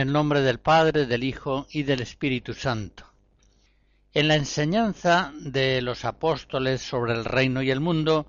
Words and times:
El 0.00 0.12
nombre 0.12 0.40
del 0.40 0.58
Padre, 0.58 1.06
del 1.06 1.24
Hijo 1.24 1.66
y 1.70 1.84
del 1.84 2.00
Espíritu 2.00 2.54
Santo. 2.54 3.04
En 4.12 4.26
la 4.26 4.34
enseñanza 4.34 5.32
de 5.38 5.82
los 5.82 6.04
apóstoles 6.04 6.82
sobre 6.82 7.12
el 7.12 7.24
reino 7.24 7.62
y 7.62 7.70
el 7.70 7.78
mundo, 7.78 8.26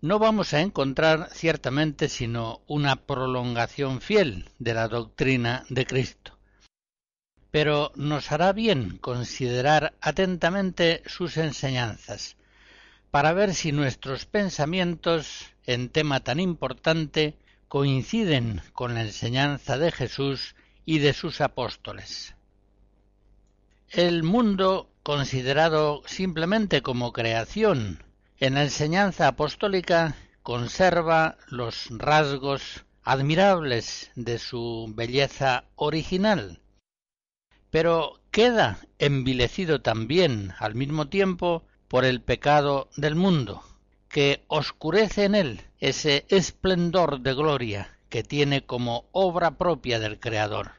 no 0.00 0.18
vamos 0.18 0.54
a 0.54 0.60
encontrar 0.60 1.28
ciertamente 1.32 2.08
sino 2.08 2.62
una 2.66 2.96
prolongación 2.96 4.00
fiel 4.00 4.48
de 4.58 4.74
la 4.74 4.88
doctrina 4.88 5.64
de 5.68 5.84
Cristo. 5.84 6.38
Pero 7.50 7.92
nos 7.96 8.32
hará 8.32 8.52
bien 8.52 8.98
considerar 8.98 9.94
atentamente 10.00 11.02
sus 11.06 11.36
enseñanzas, 11.36 12.36
para 13.10 13.32
ver 13.32 13.54
si 13.54 13.72
nuestros 13.72 14.26
pensamientos 14.26 15.46
en 15.66 15.88
tema 15.88 16.20
tan 16.20 16.40
importante 16.40 17.36
coinciden 17.68 18.62
con 18.72 18.94
la 18.94 19.02
enseñanza 19.02 19.78
de 19.78 19.90
Jesús 19.90 20.54
y 20.84 20.98
de 20.98 21.12
sus 21.12 21.40
apóstoles. 21.40 22.34
El 23.88 24.22
mundo, 24.22 24.90
considerado 25.02 26.02
simplemente 26.06 26.82
como 26.82 27.12
creación, 27.12 28.02
en 28.38 28.54
la 28.54 28.62
enseñanza 28.62 29.28
apostólica 29.28 30.16
conserva 30.42 31.38
los 31.48 31.88
rasgos 31.90 32.84
admirables 33.02 34.10
de 34.16 34.38
su 34.38 34.92
belleza 34.94 35.64
original, 35.76 36.60
pero 37.70 38.20
queda 38.30 38.78
envilecido 38.98 39.80
también 39.80 40.52
al 40.58 40.74
mismo 40.74 41.08
tiempo 41.08 41.64
por 41.88 42.04
el 42.04 42.20
pecado 42.20 42.88
del 42.96 43.14
mundo, 43.14 43.62
que 44.08 44.44
oscurece 44.48 45.24
en 45.24 45.34
él 45.34 45.60
ese 45.78 46.26
esplendor 46.28 47.20
de 47.20 47.34
gloria 47.34 47.93
que 48.14 48.22
tiene 48.22 48.64
como 48.64 49.08
obra 49.10 49.58
propia 49.58 49.98
del 49.98 50.20
Creador. 50.20 50.74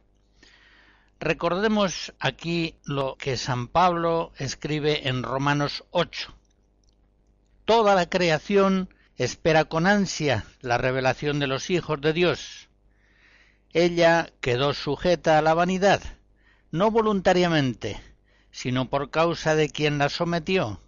Recordemos 1.20 2.14
aquí 2.18 2.76
lo 2.86 3.18
que 3.18 3.36
San 3.36 3.68
Pablo 3.68 4.32
escribe 4.38 5.10
en 5.10 5.22
Romanos 5.22 5.84
8. 5.92 6.34
Toda 7.66 7.94
la 7.94 8.10
creación 8.10 8.88
espera 9.18 9.66
con 9.66 9.86
ansia 9.86 10.46
la 10.62 10.78
revelación 10.78 11.40
de 11.40 11.48
los 11.48 11.70
hijos 11.70 12.00
de 12.00 12.14
Dios. 12.14 12.70
Ella 13.74 14.30
quedó 14.40 14.74
sujeta 14.74 15.38
a 15.38 15.42
la 15.42 15.54
vanidad, 15.54 16.02
no 16.72 16.90
voluntariamente, 16.90 18.00
sino 18.52 18.90
por 18.90 19.10
causa 19.10 19.56
de 19.56 19.70
quien 19.70 19.98
la 19.98 20.08
sometió, 20.08 20.80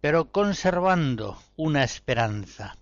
pero 0.00 0.30
conservando 0.30 1.42
una 1.56 1.82
esperanza 1.82 2.78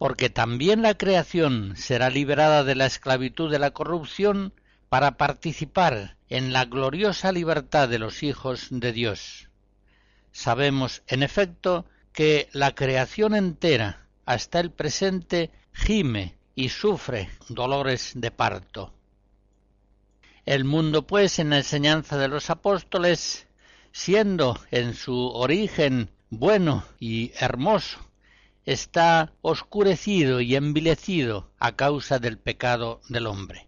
porque 0.00 0.30
también 0.30 0.80
la 0.80 0.96
creación 0.96 1.74
será 1.76 2.08
liberada 2.08 2.64
de 2.64 2.74
la 2.74 2.86
esclavitud 2.86 3.50
de 3.50 3.58
la 3.58 3.72
corrupción 3.72 4.54
para 4.88 5.18
participar 5.18 6.16
en 6.30 6.54
la 6.54 6.64
gloriosa 6.64 7.32
libertad 7.32 7.86
de 7.86 7.98
los 7.98 8.22
hijos 8.22 8.68
de 8.70 8.92
Dios. 8.92 9.50
Sabemos, 10.32 11.02
en 11.06 11.22
efecto, 11.22 11.84
que 12.14 12.48
la 12.52 12.74
creación 12.74 13.34
entera, 13.34 14.06
hasta 14.24 14.58
el 14.60 14.70
presente, 14.70 15.50
gime 15.74 16.38
y 16.54 16.70
sufre 16.70 17.28
dolores 17.50 18.12
de 18.14 18.30
parto. 18.30 18.94
El 20.46 20.64
mundo, 20.64 21.06
pues, 21.06 21.38
en 21.38 21.50
la 21.50 21.58
enseñanza 21.58 22.16
de 22.16 22.28
los 22.28 22.48
apóstoles, 22.48 23.48
siendo 23.92 24.58
en 24.70 24.94
su 24.94 25.28
origen 25.28 26.08
bueno 26.30 26.86
y 26.98 27.32
hermoso, 27.38 28.09
está 28.72 29.32
oscurecido 29.42 30.40
y 30.40 30.54
envilecido 30.54 31.50
a 31.58 31.74
causa 31.74 32.20
del 32.20 32.38
pecado 32.38 33.00
del 33.08 33.26
hombre. 33.26 33.66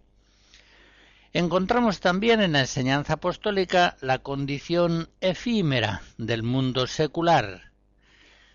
Encontramos 1.33 1.99
también 1.99 2.39
en 2.39 2.53
la 2.53 2.61
enseñanza 2.61 3.13
apostólica 3.13 3.97
la 3.99 4.19
condición 4.19 5.09
efímera 5.19 6.03
del 6.17 6.43
mundo 6.43 6.87
secular. 6.87 7.73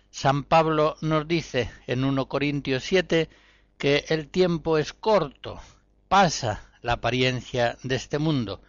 San 0.09 0.43
Pablo 0.43 0.97
nos 1.01 1.27
dice 1.27 1.69
en 1.85 2.03
1 2.03 2.27
Corintios 2.27 2.83
7 2.83 3.29
que 3.77 4.05
el 4.07 4.27
tiempo 4.27 4.79
es 4.79 4.91
corto, 4.93 5.59
pasa 6.07 6.67
la 6.81 6.93
apariencia 6.93 7.77
de 7.83 7.95
este 7.95 8.17
mundo. 8.17 8.63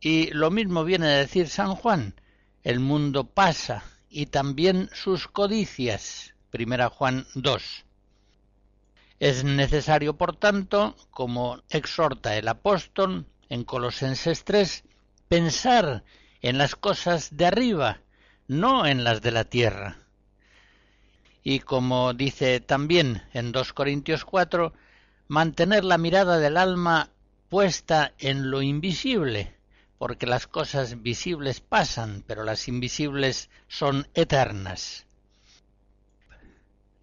Y 0.00 0.30
lo 0.32 0.50
mismo 0.50 0.84
viene 0.84 1.06
a 1.06 1.16
decir 1.16 1.48
San 1.48 1.76
Juan, 1.76 2.14
el 2.62 2.78
mundo 2.78 3.24
pasa 3.24 3.84
y 4.10 4.26
también 4.26 4.90
sus 4.92 5.28
codicias. 5.28 6.35
Primera 6.50 6.88
Juan 6.88 7.26
2. 7.34 7.84
Es 9.18 9.44
necesario, 9.44 10.16
por 10.16 10.36
tanto, 10.36 10.96
como 11.10 11.62
exhorta 11.70 12.36
el 12.36 12.48
apóstol 12.48 13.26
en 13.48 13.64
Colosenses 13.64 14.44
3, 14.44 14.84
pensar 15.28 16.04
en 16.42 16.58
las 16.58 16.76
cosas 16.76 17.36
de 17.36 17.46
arriba, 17.46 18.00
no 18.46 18.86
en 18.86 19.04
las 19.04 19.22
de 19.22 19.30
la 19.30 19.44
tierra. 19.44 19.98
Y 21.42 21.60
como 21.60 22.12
dice 22.12 22.60
también 22.60 23.22
en 23.32 23.52
2 23.52 23.72
Corintios 23.72 24.24
4, 24.24 24.72
mantener 25.28 25.84
la 25.84 25.98
mirada 25.98 26.38
del 26.38 26.56
alma 26.56 27.10
puesta 27.48 28.12
en 28.18 28.50
lo 28.50 28.62
invisible, 28.62 29.54
porque 29.98 30.26
las 30.26 30.46
cosas 30.46 31.02
visibles 31.02 31.60
pasan, 31.60 32.22
pero 32.26 32.44
las 32.44 32.68
invisibles 32.68 33.48
son 33.68 34.08
eternas. 34.14 35.05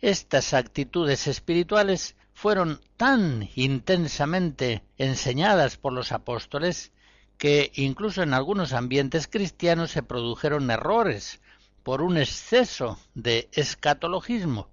Estas 0.03 0.53
actitudes 0.53 1.27
espirituales 1.27 2.17
fueron 2.33 2.81
tan 2.97 3.49
intensamente 3.55 4.83
enseñadas 4.97 5.77
por 5.77 5.93
los 5.93 6.11
apóstoles 6.11 6.91
que 7.37 7.71
incluso 7.75 8.21
en 8.21 8.33
algunos 8.33 8.73
ambientes 8.73 9.29
cristianos 9.29 9.91
se 9.91 10.03
produjeron 10.03 10.69
errores 10.69 11.39
por 11.83 12.01
un 12.01 12.17
exceso 12.17 12.99
de 13.13 13.47
escatologismo 13.53 14.67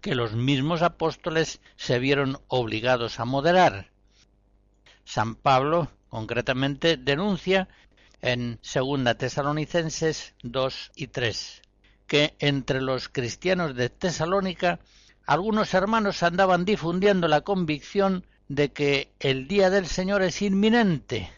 que 0.00 0.16
los 0.16 0.34
mismos 0.34 0.82
apóstoles 0.82 1.60
se 1.76 2.00
vieron 2.00 2.40
obligados 2.48 3.20
a 3.20 3.24
moderar. 3.24 3.92
San 5.04 5.36
Pablo 5.36 5.92
concretamente 6.08 6.96
denuncia 6.96 7.68
en 8.20 8.58
2 8.64 9.16
Tesalonicenses 9.16 10.34
2 10.42 10.90
y 10.96 11.06
3 11.06 11.61
que 12.12 12.36
entre 12.40 12.82
los 12.82 13.08
cristianos 13.08 13.74
de 13.74 13.88
Tesalónica 13.88 14.80
algunos 15.24 15.72
hermanos 15.72 16.22
andaban 16.22 16.66
difundiendo 16.66 17.26
la 17.26 17.40
convicción 17.40 18.26
de 18.48 18.70
que 18.70 19.14
el 19.18 19.48
día 19.48 19.70
del 19.70 19.86
Señor 19.86 20.20
es 20.20 20.42
inminente 20.42 21.32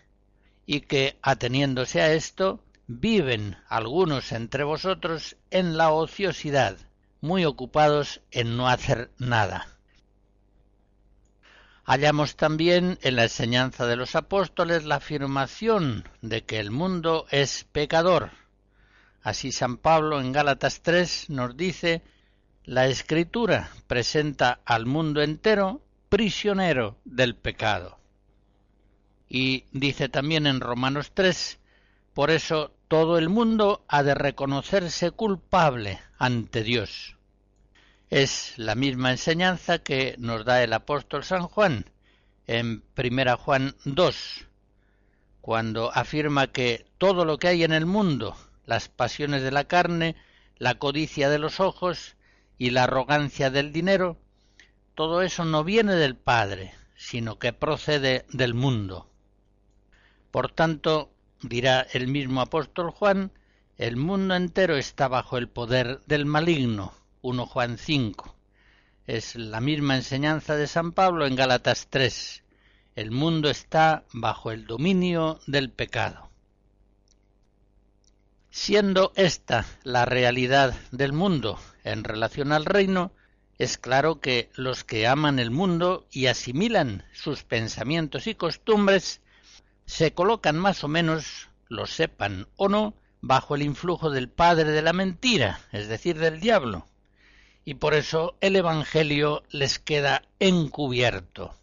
y 0.66 0.80
que, 0.80 1.16
ateniéndose 1.22 2.00
a 2.00 2.12
esto, 2.12 2.58
viven 2.88 3.56
algunos 3.68 4.32
entre 4.32 4.64
vosotros 4.64 5.36
en 5.52 5.76
la 5.76 5.92
ociosidad, 5.92 6.76
muy 7.20 7.44
ocupados 7.44 8.20
en 8.32 8.56
no 8.56 8.68
hacer 8.68 9.12
nada. 9.16 9.68
Hallamos 11.84 12.34
también 12.34 12.98
en 13.02 13.14
la 13.14 13.22
enseñanza 13.22 13.86
de 13.86 13.94
los 13.94 14.16
apóstoles 14.16 14.82
la 14.82 14.96
afirmación 14.96 16.08
de 16.20 16.42
que 16.42 16.58
el 16.58 16.72
mundo 16.72 17.26
es 17.30 17.62
pecador. 17.70 18.32
Así 19.24 19.52
San 19.52 19.78
Pablo 19.78 20.20
en 20.20 20.32
Gálatas 20.32 20.82
3 20.82 21.30
nos 21.30 21.56
dice, 21.56 22.02
la 22.64 22.88
escritura 22.88 23.70
presenta 23.86 24.60
al 24.66 24.84
mundo 24.84 25.22
entero 25.22 25.80
prisionero 26.10 26.98
del 27.06 27.34
pecado. 27.34 27.98
Y 29.26 29.64
dice 29.72 30.10
también 30.10 30.46
en 30.46 30.60
Romanos 30.60 31.12
3, 31.14 31.58
por 32.12 32.30
eso 32.30 32.74
todo 32.86 33.16
el 33.16 33.30
mundo 33.30 33.86
ha 33.88 34.02
de 34.02 34.14
reconocerse 34.14 35.10
culpable 35.10 36.00
ante 36.18 36.62
Dios. 36.62 37.16
Es 38.10 38.52
la 38.58 38.74
misma 38.74 39.10
enseñanza 39.10 39.78
que 39.78 40.16
nos 40.18 40.44
da 40.44 40.62
el 40.62 40.74
apóstol 40.74 41.24
San 41.24 41.48
Juan 41.48 41.86
en 42.46 42.82
Primera 42.82 43.38
Juan 43.38 43.74
2, 43.86 44.46
cuando 45.40 45.90
afirma 45.94 46.48
que 46.48 46.84
todo 46.98 47.24
lo 47.24 47.38
que 47.38 47.48
hay 47.48 47.64
en 47.64 47.72
el 47.72 47.86
mundo, 47.86 48.36
las 48.66 48.88
pasiones 48.88 49.43
de 49.43 49.50
la 49.50 49.64
carne, 49.64 50.16
la 50.58 50.76
codicia 50.76 51.28
de 51.28 51.38
los 51.38 51.61
ojos 51.61 52.16
y 52.58 52.70
la 52.70 52.84
arrogancia 52.84 53.50
del 53.50 53.72
dinero, 53.72 54.19
todo 54.94 55.22
eso 55.22 55.44
no 55.44 55.64
viene 55.64 55.94
del 55.94 56.16
Padre, 56.16 56.72
sino 56.96 57.38
que 57.38 57.52
procede 57.52 58.25
del 58.31 58.55
mundo. 58.55 59.11
Por 60.31 60.50
tanto, 60.50 61.11
dirá 61.43 61.87
el 61.93 62.08
mismo 62.08 62.40
apóstol 62.40 62.90
Juan, 62.90 63.32
el 63.76 63.96
mundo 63.96 64.37
entero 64.37 64.76
está 64.76 65.08
bajo 65.08 65.37
el 65.37 65.49
poder 65.49 66.00
del 66.06 66.26
maligno. 66.26 66.93
1 67.22 67.46
Juan 67.46 67.78
5. 67.78 68.37
Es 69.06 69.34
la 69.34 69.60
misma 69.60 69.96
enseñanza 69.96 70.56
de 70.56 70.67
San 70.67 70.93
Pablo 70.93 71.26
en 71.26 71.37
Gálatas 71.37 71.88
3. 71.90 72.44
El 72.94 73.10
mundo 73.10 73.50
está 73.50 74.05
bajo 74.12 74.52
el 74.52 74.67
dominio 74.67 75.40
del 75.46 75.70
pecado. 75.70 76.31
Siendo 78.56 79.12
esta 79.16 79.66
la 79.82 80.04
realidad 80.04 80.76
del 80.92 81.12
mundo 81.12 81.58
en 81.82 82.04
relación 82.04 82.52
al 82.52 82.64
reino, 82.64 83.10
es 83.58 83.78
claro 83.78 84.20
que 84.20 84.48
los 84.54 84.84
que 84.84 85.08
aman 85.08 85.40
el 85.40 85.50
mundo 85.50 86.06
y 86.12 86.26
asimilan 86.26 87.04
sus 87.12 87.42
pensamientos 87.42 88.28
y 88.28 88.36
costumbres 88.36 89.20
se 89.86 90.14
colocan 90.14 90.56
más 90.56 90.84
o 90.84 90.88
menos, 90.88 91.48
lo 91.68 91.86
sepan 91.86 92.46
o 92.54 92.68
no, 92.68 92.94
bajo 93.20 93.56
el 93.56 93.62
influjo 93.62 94.08
del 94.08 94.28
padre 94.28 94.70
de 94.70 94.82
la 94.82 94.92
mentira, 94.92 95.58
es 95.72 95.88
decir, 95.88 96.16
del 96.20 96.38
diablo, 96.38 96.86
y 97.64 97.74
por 97.74 97.92
eso 97.92 98.36
el 98.40 98.54
Evangelio 98.54 99.42
les 99.50 99.80
queda 99.80 100.22
encubierto. 100.38 101.56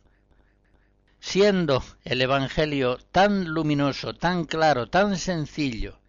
Siendo 1.22 1.82
el 2.04 2.22
Evangelio 2.22 2.98
tan 3.14 3.46
luminoso, 3.46 4.14
tan 4.14 4.44
claro, 4.44 4.88
tan 4.88 5.18
sencillo, 5.18 6.01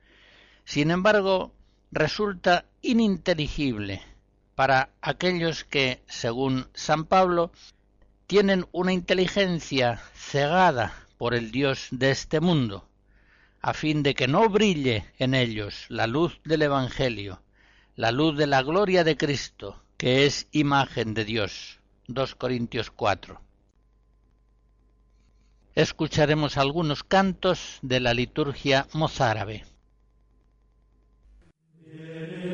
sin 0.64 0.90
embargo, 0.90 1.52
resulta 1.90 2.64
ininteligible 2.80 4.02
para 4.54 4.90
aquellos 5.00 5.64
que, 5.64 6.02
según 6.06 6.68
San 6.74 7.04
Pablo, 7.04 7.52
tienen 8.26 8.66
una 8.72 8.92
inteligencia 8.92 10.00
cegada 10.14 10.94
por 11.18 11.34
el 11.34 11.50
Dios 11.50 11.88
de 11.90 12.10
este 12.10 12.40
mundo, 12.40 12.88
a 13.60 13.74
fin 13.74 14.02
de 14.02 14.14
que 14.14 14.28
no 14.28 14.48
brille 14.48 15.04
en 15.18 15.34
ellos 15.34 15.86
la 15.88 16.06
luz 16.06 16.40
del 16.44 16.62
Evangelio, 16.62 17.42
la 17.94 18.10
luz 18.10 18.36
de 18.36 18.46
la 18.46 18.62
gloria 18.62 19.04
de 19.04 19.16
Cristo, 19.16 19.82
que 19.96 20.26
es 20.26 20.48
imagen 20.52 21.14
de 21.14 21.24
Dios. 21.24 21.80
2 22.08 22.34
Corintios 22.34 22.90
4. 22.90 23.40
Escucharemos 25.74 26.56
algunos 26.58 27.04
cantos 27.04 27.78
de 27.82 28.00
la 28.00 28.12
liturgia 28.12 28.86
mozárabe. 28.92 29.64
Yeah. 31.92 32.51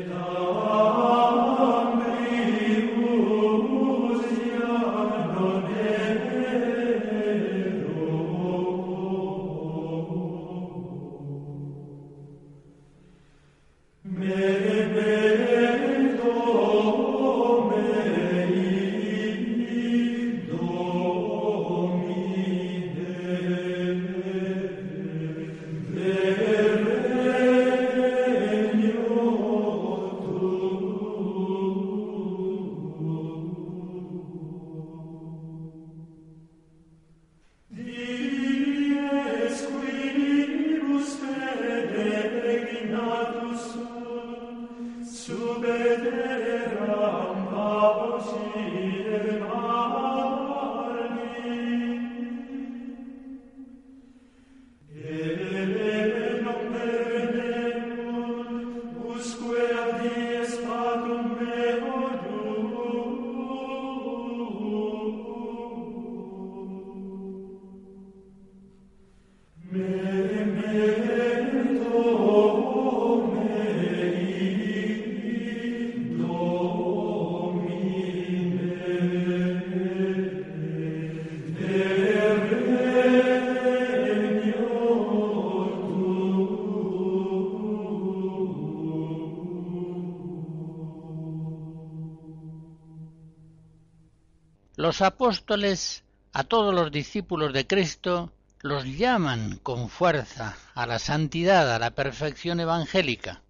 Apóstoles 95.01 96.03
a 96.33 96.43
todos 96.43 96.73
los 96.73 96.91
discípulos 96.91 97.53
de 97.53 97.65
Cristo 97.65 98.31
los 98.61 98.85
llaman 98.85 99.57
con 99.63 99.89
fuerza 99.89 100.57
a 100.73 100.85
la 100.85 100.99
santidad, 100.99 101.73
a 101.73 101.79
la 101.79 101.91
perfección 101.91 102.59
evangélica. 102.59 103.41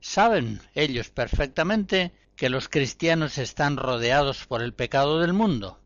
Saben 0.00 0.60
ellos 0.74 1.10
perfectamente 1.10 2.12
que 2.36 2.48
los 2.48 2.68
cristianos 2.68 3.38
están 3.38 3.76
rodeados 3.76 4.46
por 4.46 4.62
el 4.62 4.72
pecado 4.72 5.18
del 5.20 5.32
mundo, 5.32 5.80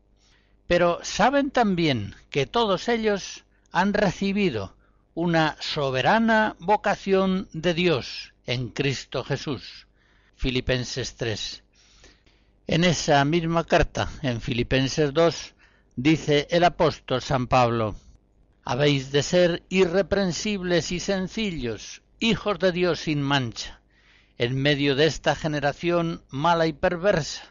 pero 0.67 0.99
saben 1.01 1.49
también 1.49 2.15
que 2.29 2.45
todos 2.45 2.87
ellos 2.87 3.43
han 3.71 3.93
recibido 3.93 4.75
una 5.15 5.57
soberana 5.59 6.55
vocación 6.59 7.49
de 7.53 7.73
Dios 7.73 8.33
en 8.45 8.69
Cristo 8.69 9.23
Jesús. 9.23 9.87
Filipenses 10.35 11.15
3. 11.15 11.62
En 12.65 12.85
esa 12.85 13.25
misma 13.25 13.65
carta, 13.65 14.09
en 14.21 14.39
Filipenses 14.39 15.13
2, 15.13 15.53
dice 15.97 16.47
el 16.49 16.63
apóstol 16.63 17.21
San 17.21 17.47
Pablo, 17.47 17.97
habéis 18.63 19.11
de 19.11 19.21
ser 19.21 19.63
irreprensibles 19.67 20.93
y 20.93 21.01
sencillos, 21.01 22.03
hijos 22.19 22.59
de 22.59 22.71
Dios 22.71 23.01
sin 23.01 23.21
mancha, 23.21 23.81
en 24.37 24.55
medio 24.55 24.95
de 24.95 25.07
esta 25.07 25.35
generación 25.35 26.23
mala 26.29 26.65
y 26.65 26.71
perversa, 26.71 27.43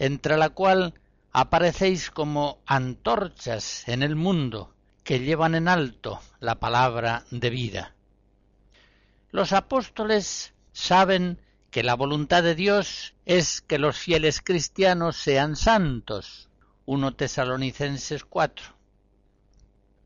entre 0.00 0.36
la 0.36 0.48
cual 0.48 0.94
aparecéis 1.30 2.10
como 2.10 2.58
antorchas 2.66 3.86
en 3.86 4.02
el 4.02 4.16
mundo 4.16 4.74
que 5.04 5.20
llevan 5.20 5.54
en 5.54 5.68
alto 5.68 6.20
la 6.40 6.56
palabra 6.56 7.22
de 7.30 7.48
vida. 7.48 7.94
Los 9.30 9.52
apóstoles 9.52 10.52
saben 10.72 11.38
que 11.72 11.82
la 11.82 11.94
voluntad 11.94 12.42
de 12.42 12.54
Dios 12.54 13.14
es 13.24 13.62
que 13.62 13.78
los 13.78 13.96
fieles 13.96 14.42
cristianos 14.42 15.16
sean 15.16 15.56
santos. 15.56 16.50
1 16.84 17.14
Tesalonicenses 17.14 18.26
4. 18.26 18.66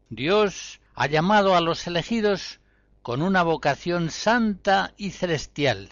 Dios 0.09 0.81
ha 0.95 1.09
llamado 1.09 1.57
a 1.57 1.61
los 1.61 1.85
elegidos 1.89 2.61
con 3.03 3.21
una 3.21 3.43
vocación 3.43 4.13
santa 4.13 4.95
y 4.97 5.11
celestial, 5.11 5.89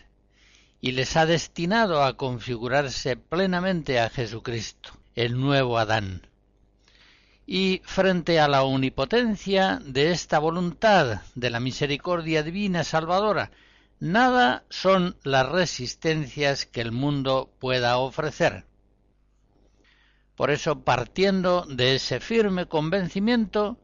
y 0.80 0.92
les 0.92 1.16
ha 1.16 1.26
destinado 1.26 2.04
a 2.04 2.16
configurarse 2.16 3.16
plenamente 3.16 3.98
a 3.98 4.10
Jesucristo, 4.10 4.90
el 5.16 5.40
nuevo 5.40 5.76
Adán. 5.76 6.28
Y 7.46 7.82
frente 7.84 8.38
a 8.38 8.46
la 8.46 8.62
omnipotencia 8.62 9.80
de 9.84 10.12
esta 10.12 10.38
voluntad 10.38 11.22
de 11.34 11.50
la 11.50 11.58
misericordia 11.58 12.44
divina 12.44 12.84
salvadora, 12.84 13.50
nada 14.04 14.64
son 14.68 15.16
las 15.25 15.49
resistencias 15.49 16.66
que 16.66 16.82
el 16.82 16.92
mundo 16.92 17.50
pueda 17.58 17.96
ofrecer. 17.96 18.66
Por 20.37 20.50
eso, 20.50 20.84
partiendo 20.84 21.64
de 21.66 21.94
ese 21.94 22.20
firme 22.20 22.66
convencimiento, 22.66 23.78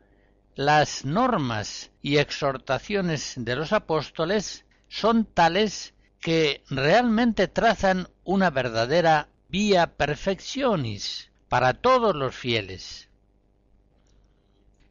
las 0.54 1.06
normas 1.06 1.90
y 2.02 2.18
exhortaciones 2.18 3.32
de 3.36 3.56
los 3.56 3.72
apóstoles 3.72 4.66
son 4.88 5.24
tales 5.24 5.94
que 6.20 6.62
realmente 6.68 7.48
trazan 7.48 8.08
una 8.22 8.50
verdadera 8.50 9.28
vía 9.48 9.96
perfeccionis 9.96 11.30
para 11.48 11.72
todos 11.72 12.14
los 12.14 12.34
fieles. 12.34 13.09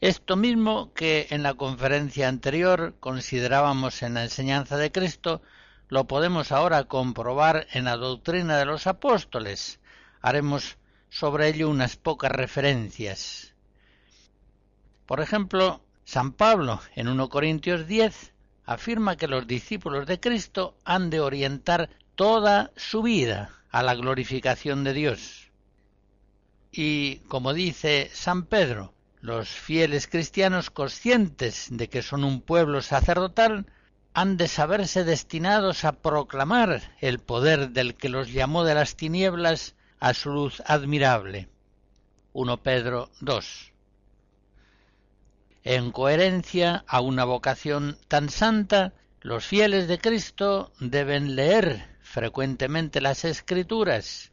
Esto 0.01 0.37
mismo 0.37 0.93
que 0.93 1.27
en 1.29 1.43
la 1.43 1.55
conferencia 1.55 2.29
anterior 2.29 2.95
considerábamos 3.01 4.01
en 4.01 4.13
la 4.13 4.23
enseñanza 4.23 4.77
de 4.77 4.93
Cristo, 4.93 5.41
lo 5.89 6.05
podemos 6.05 6.53
ahora 6.53 6.85
comprobar 6.85 7.67
en 7.73 7.83
la 7.83 7.97
doctrina 7.97 8.57
de 8.57 8.65
los 8.65 8.87
apóstoles. 8.87 9.81
Haremos 10.21 10.77
sobre 11.09 11.49
ello 11.49 11.69
unas 11.69 11.97
pocas 11.97 12.31
referencias. 12.31 13.53
Por 15.05 15.19
ejemplo, 15.19 15.81
San 16.05 16.31
Pablo 16.31 16.79
en 16.95 17.09
1 17.09 17.27
Corintios 17.27 17.85
10 17.85 18.33
afirma 18.65 19.17
que 19.17 19.27
los 19.27 19.47
discípulos 19.47 20.05
de 20.05 20.21
Cristo 20.21 20.77
han 20.85 21.09
de 21.09 21.19
orientar 21.19 21.89
toda 22.15 22.71
su 22.77 23.01
vida 23.01 23.63
a 23.69 23.83
la 23.83 23.95
glorificación 23.95 24.85
de 24.85 24.93
Dios. 24.93 25.51
Y, 26.71 27.17
como 27.27 27.53
dice 27.53 28.09
San 28.13 28.45
Pedro, 28.45 28.93
los 29.21 29.49
fieles 29.49 30.07
cristianos 30.07 30.69
conscientes 30.69 31.67
de 31.69 31.89
que 31.89 32.01
son 32.01 32.23
un 32.23 32.41
pueblo 32.41 32.81
sacerdotal 32.81 33.65
han 34.13 34.37
de 34.37 34.47
saberse 34.47 35.03
destinados 35.03 35.85
a 35.85 35.93
proclamar 35.93 36.93
el 36.99 37.19
poder 37.19 37.69
del 37.69 37.95
que 37.95 38.09
los 38.09 38.31
llamó 38.31 38.63
de 38.63 38.75
las 38.75 38.95
tinieblas 38.95 39.75
a 39.99 40.13
su 40.13 40.31
luz 40.31 40.63
admirable. 40.65 41.47
1 42.33 42.57
Pedro 42.63 43.09
2. 43.21 43.73
En 45.63 45.91
coherencia 45.91 46.85
a 46.87 47.01
una 47.01 47.25
vocación 47.25 47.97
tan 48.07 48.29
santa, 48.29 48.93
los 49.21 49.45
fieles 49.45 49.87
de 49.87 49.99
Cristo 49.99 50.71
deben 50.79 51.35
leer 51.35 51.97
frecuentemente 52.01 53.01
las 53.01 53.25
Escrituras. 53.25 54.31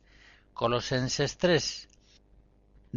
Colosenses 0.55 1.37
3. 1.37 1.86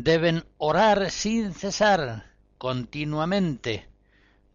Deben 0.01 0.46
orar 0.58 1.12
sin 1.12 1.53
cesar, 1.53 2.32
continuamente. 2.58 3.88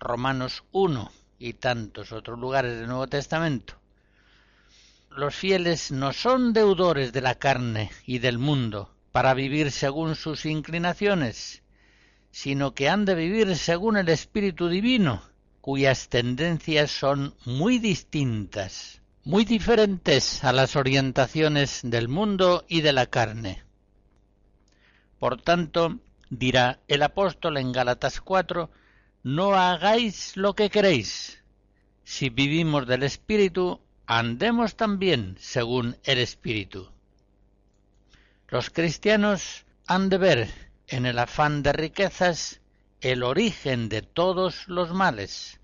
Romanos 0.00 0.64
1 0.72 1.10
y 1.38 1.54
tantos 1.54 2.12
otros 2.12 2.38
lugares 2.38 2.76
del 2.76 2.88
Nuevo 2.88 3.06
Testamento 3.06 3.74
los 5.16 5.34
fieles 5.34 5.92
no 5.92 6.12
son 6.12 6.52
deudores 6.52 7.12
de 7.12 7.20
la 7.20 7.36
carne 7.36 7.90
y 8.04 8.18
del 8.18 8.38
mundo 8.38 8.90
para 9.12 9.32
vivir 9.34 9.70
según 9.70 10.16
sus 10.16 10.44
inclinaciones, 10.44 11.62
sino 12.32 12.74
que 12.74 12.88
han 12.88 13.04
de 13.04 13.14
vivir 13.14 13.56
según 13.56 13.96
el 13.96 14.08
Espíritu 14.08 14.68
Divino, 14.68 15.22
cuyas 15.60 16.08
tendencias 16.08 16.90
son 16.90 17.34
muy 17.44 17.78
distintas, 17.78 19.02
muy 19.22 19.44
diferentes 19.44 20.42
a 20.42 20.52
las 20.52 20.74
orientaciones 20.74 21.80
del 21.84 22.08
mundo 22.08 22.64
y 22.66 22.80
de 22.80 22.92
la 22.92 23.06
carne. 23.06 23.62
Por 25.24 25.40
tanto, 25.40 26.00
dirá 26.28 26.80
el 26.86 27.02
apóstol 27.02 27.56
en 27.56 27.72
Gálatas 27.72 28.20
4, 28.20 28.68
no 29.22 29.54
hagáis 29.54 30.36
lo 30.36 30.54
que 30.54 30.68
queréis. 30.68 31.42
Si 32.02 32.28
vivimos 32.28 32.86
del 32.86 33.04
Espíritu, 33.04 33.80
andemos 34.04 34.76
también 34.76 35.36
según 35.40 35.96
el 36.04 36.18
Espíritu. 36.18 36.90
Los 38.48 38.68
cristianos 38.68 39.64
han 39.86 40.10
de 40.10 40.18
ver 40.18 40.50
en 40.88 41.06
el 41.06 41.18
afán 41.18 41.62
de 41.62 41.72
riquezas 41.72 42.60
el 43.00 43.22
origen 43.22 43.88
de 43.88 44.02
todos 44.02 44.68
los 44.68 44.92
males. 44.92 45.58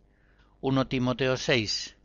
1 0.63 0.87
Timoteo 0.87 1.37
6. 1.37 1.97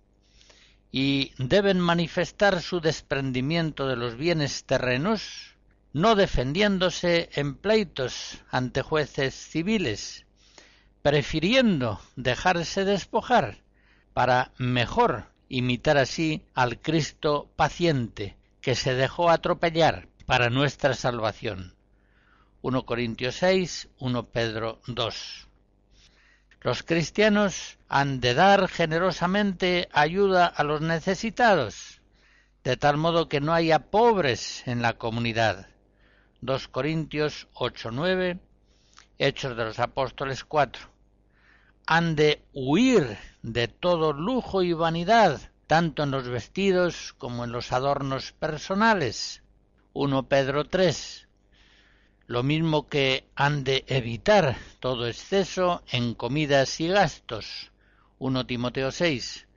Y 0.92 1.32
deben 1.38 1.80
manifestar 1.80 2.62
su 2.62 2.82
desprendimiento 2.82 3.88
de 3.88 3.96
los 3.96 4.18
bienes 4.18 4.66
terrenos, 4.66 5.55
no 5.96 6.16
defendiéndose 6.16 7.30
en 7.36 7.56
pleitos 7.56 8.40
ante 8.52 8.82
jueces 8.82 9.34
civiles, 9.34 10.26
prefiriendo 11.02 12.02
dejarse 12.18 12.84
despojar 12.84 13.60
para 14.14 14.52
mejor 14.58 15.28
imitar 15.48 15.98
así 15.98 16.44
al 16.54 16.82
Cristo 16.82 17.50
paciente 17.56 18.36
que 18.60 18.76
se 18.76 18.94
dejó 18.94 19.30
atropellar 19.30 20.10
para 20.26 20.50
nuestra 20.50 20.96
salvación. 20.96 21.76
1 22.62 22.86
Corintios 22.86 23.36
6, 23.36 23.88
1 23.98 24.26
Pedro 24.32 24.82
2. 24.88 25.48
Los 26.60 26.84
cristianos 26.84 27.78
han 27.88 28.20
de 28.20 28.34
dar 28.34 28.68
generosamente 28.68 29.88
ayuda 29.94 30.46
a 30.46 30.66
los 30.66 30.82
necesitados, 30.82 32.02
de 32.66 32.76
tal 32.76 32.98
modo 32.98 33.30
que 33.30 33.40
no 33.40 33.54
haya 33.54 33.80
pobres 33.80 34.62
en 34.68 34.82
la 34.82 34.98
comunidad. 34.98 35.70
2 36.42 36.68
Corintios 36.68 37.48
8, 37.54 37.92
9, 37.92 38.40
Hechos 39.18 39.56
de 39.56 39.66
los 39.66 39.80
Apóstoles 39.80 40.44
4 40.44 40.96
han 41.88 42.16
de 42.16 42.42
huir 42.54 43.18
de 43.44 43.68
todo 43.68 44.12
lujo 44.12 44.64
y 44.64 44.74
vanidad, 44.74 45.40
tanto 45.68 46.04
en 46.04 46.12
los 46.12 46.28
vestidos 46.28 47.14
como 47.18 47.44
en 47.44 47.52
los 47.52 47.72
adornos 47.72 48.32
personales. 48.32 49.44
1 49.94 50.28
Pedro 50.28 50.66
3. 50.66 51.28
Lo 52.28 52.42
mismo 52.42 52.88
que 52.88 53.26
han 53.36 53.64
de 53.64 53.86
evitar 53.88 54.58
todo 54.80 55.08
exceso 55.08 55.84
en 55.92 56.16
comidas 56.16 56.80
y 56.80 56.88
gastos. 56.88 57.72
1 58.18 58.46
Timoteo 58.48 58.92
6. 58.92 59.48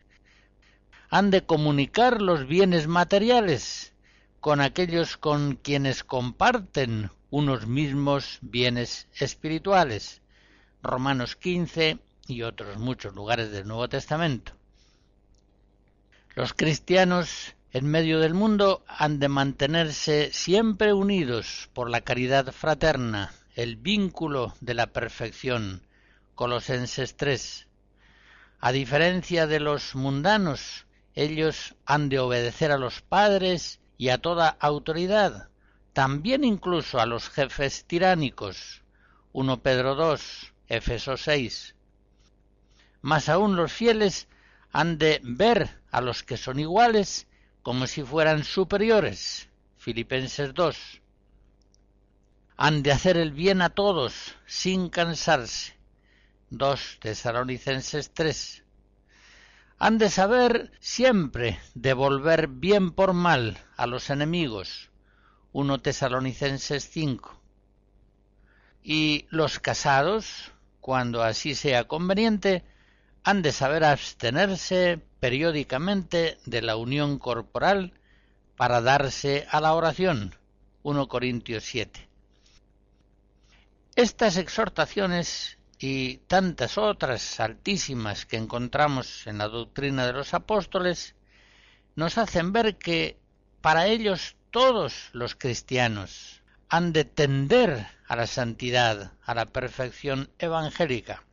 Han 1.11 1.31
de 1.31 1.47
comunicar 1.47 2.21
los 2.21 2.47
bienes 2.47 2.87
materiales 2.87 3.95
con 4.41 4.61
aquellos 4.61 5.17
con 5.17 5.57
quienes 5.57 6.05
comparten 6.05 7.11
unos 7.31 7.67
mismos 7.67 8.39
bienes 8.41 9.09
espirituales. 9.15 10.23
Romanos 10.83 11.37
15 11.37 11.99
y 12.29 12.43
otros 12.43 12.79
muchos 12.79 13.15
lugares 13.15 13.51
del 13.51 13.67
Nuevo 13.67 13.89
Testamento. 13.89 14.53
Los 16.35 16.55
cristianos 16.55 17.55
en 17.73 17.87
medio 17.87 18.21
del 18.21 18.33
mundo 18.33 18.85
han 18.87 19.19
de 19.19 19.29
mantenerse 19.29 20.31
siempre 20.33 20.93
unidos 20.93 21.69
por 21.75 21.91
la 21.91 22.01
caridad 22.01 22.53
fraterna, 22.53 23.33
el 23.55 23.77
vínculo 23.77 24.55
de 24.61 24.75
la 24.75 24.87
perfección. 24.87 25.83
Colosenses 26.35 27.17
3. 27.17 27.67
A 28.61 28.73
diferencia 28.73 29.47
de 29.47 29.61
los 29.61 29.95
mundanos, 29.97 30.87
ellos 31.15 31.75
han 31.85 32.09
de 32.09 32.21
obedecer 32.21 32.71
a 32.71 32.79
los 32.79 33.03
padres 33.03 33.81
y 33.99 34.11
a 34.11 34.19
toda 34.19 34.57
autoridad, 34.61 35.49
también 35.93 36.45
incluso 36.45 37.01
a 37.01 37.07
los 37.07 37.29
jefes 37.29 37.85
tiránicos. 37.85 38.83
1 39.33 39.61
Pedro 39.61 39.97
2, 39.97 40.55
Éfeso 40.69 41.17
6. 41.17 41.75
Más 43.03 43.29
aún 43.29 43.57
los 43.57 43.73
fieles 43.73 44.29
han 44.71 44.99
de 44.99 45.21
ver 45.25 45.81
a 45.91 46.01
los 46.01 46.23
que 46.23 46.37
son 46.37 46.61
iguales 46.61 47.27
como 47.63 47.87
si 47.89 48.03
fueran 48.03 48.45
superiores. 48.45 49.49
Filipenses 49.77 50.55
2. 50.55 51.03
Han 52.57 52.83
de 52.83 52.93
hacer 52.93 53.17
el 53.17 53.33
bien 53.33 53.63
a 53.63 53.71
todos 53.71 54.37
sin 54.47 54.89
cansarse. 54.91 55.77
2 56.51 56.99
Tesalonicenses 57.01 58.11
3. 58.15 58.65
Han 59.79 59.99
de 59.99 60.11
saber 60.11 60.73
siempre 60.81 61.61
devolver 61.75 62.49
bien 62.49 62.91
por 62.91 63.13
mal 63.13 63.59
a 63.77 63.87
los 63.87 64.11
enemigos. 64.11 64.91
1 65.53 65.81
Tesalonicenses 65.81 66.89
5. 66.91 67.41
Y 68.83 69.27
los 69.31 69.61
casados, 69.61 70.53
cuando 70.81 71.23
así 71.23 71.55
sea 71.55 71.85
conveniente, 71.85 72.65
han 73.23 73.43
de 73.43 73.53
saber 73.53 73.85
abstenerse 73.85 75.01
periódicamente 75.21 76.39
de 76.45 76.63
la 76.63 76.77
unión 76.77 77.19
corporal 77.19 77.93
para 78.57 78.81
darse 78.81 79.47
a 79.51 79.61
la 79.61 79.75
oración. 79.75 80.35
1 80.83 81.09
Corintios 81.09 81.65
7. 81.65 82.09
Estas 83.95 84.37
exhortaciones 84.37 85.58
y 85.79 86.19
tantas 86.27 86.77
otras 86.77 87.39
altísimas 87.41 88.27
que 88.27 88.37
encontramos 88.37 89.27
en 89.27 89.39
la 89.39 89.49
doctrina 89.49 90.07
de 90.07 90.13
los 90.13 90.35
apóstoles, 90.35 91.15
nos 91.95 92.19
hacen 92.19 92.53
ver 92.53 92.79
que 92.79 93.19
para 93.61 93.87
ellos 93.87 94.37
todos 94.51 95.11
los 95.13 95.35
cristianos 95.35 96.43
han 96.69 96.93
de 96.93 97.05
tender 97.05 97.87
a 98.07 98.17
la 98.17 98.27
santidad, 98.27 99.13
a 99.23 99.35
la 99.35 99.47
perfección 99.47 100.31
evangélica. 100.39 101.25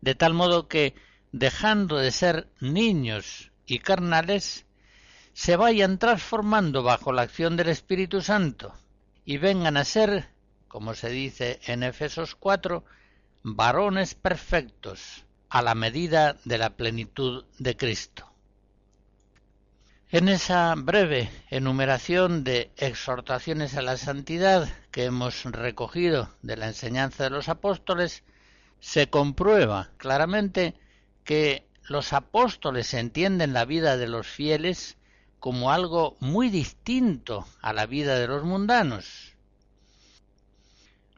De 0.00 0.14
tal 0.14 0.32
modo 0.34 0.68
que, 0.68 0.94
dejando 1.32 1.98
de 1.98 2.10
ser 2.10 2.48
niños 2.60 3.52
y 3.66 3.80
carnales, 3.80 4.66
se 5.34 5.56
vayan 5.56 5.98
transformando 5.98 6.82
bajo 6.82 7.12
la 7.12 7.22
acción 7.22 7.56
del 7.56 7.68
Espíritu 7.68 8.22
Santo 8.22 8.74
y 9.24 9.36
vengan 9.38 9.76
a 9.76 9.84
ser, 9.84 10.28
como 10.66 10.94
se 10.94 11.10
dice 11.10 11.60
en 11.66 11.82
Efesos 11.82 12.34
4, 12.34 12.84
varones 13.42 14.14
perfectos 14.14 15.24
a 15.48 15.62
la 15.62 15.74
medida 15.74 16.36
de 16.44 16.58
la 16.58 16.70
plenitud 16.70 17.44
de 17.58 17.76
Cristo. 17.76 18.28
En 20.10 20.28
esa 20.28 20.74
breve 20.74 21.30
enumeración 21.50 22.42
de 22.42 22.70
exhortaciones 22.78 23.76
a 23.76 23.82
la 23.82 23.98
santidad 23.98 24.68
que 24.90 25.04
hemos 25.04 25.44
recogido 25.44 26.30
de 26.40 26.56
la 26.56 26.66
enseñanza 26.66 27.24
de 27.24 27.30
los 27.30 27.50
apóstoles, 27.50 28.22
se 28.80 29.10
comprueba 29.10 29.90
claramente 29.98 30.74
que 31.24 31.66
los 31.88 32.14
apóstoles 32.14 32.94
entienden 32.94 33.52
la 33.52 33.66
vida 33.66 33.98
de 33.98 34.08
los 34.08 34.26
fieles 34.26 34.96
como 35.40 35.72
algo 35.72 36.16
muy 36.20 36.48
distinto 36.48 37.46
a 37.60 37.72
la 37.72 37.84
vida 37.84 38.18
de 38.18 38.28
los 38.28 38.44
mundanos. 38.44 39.27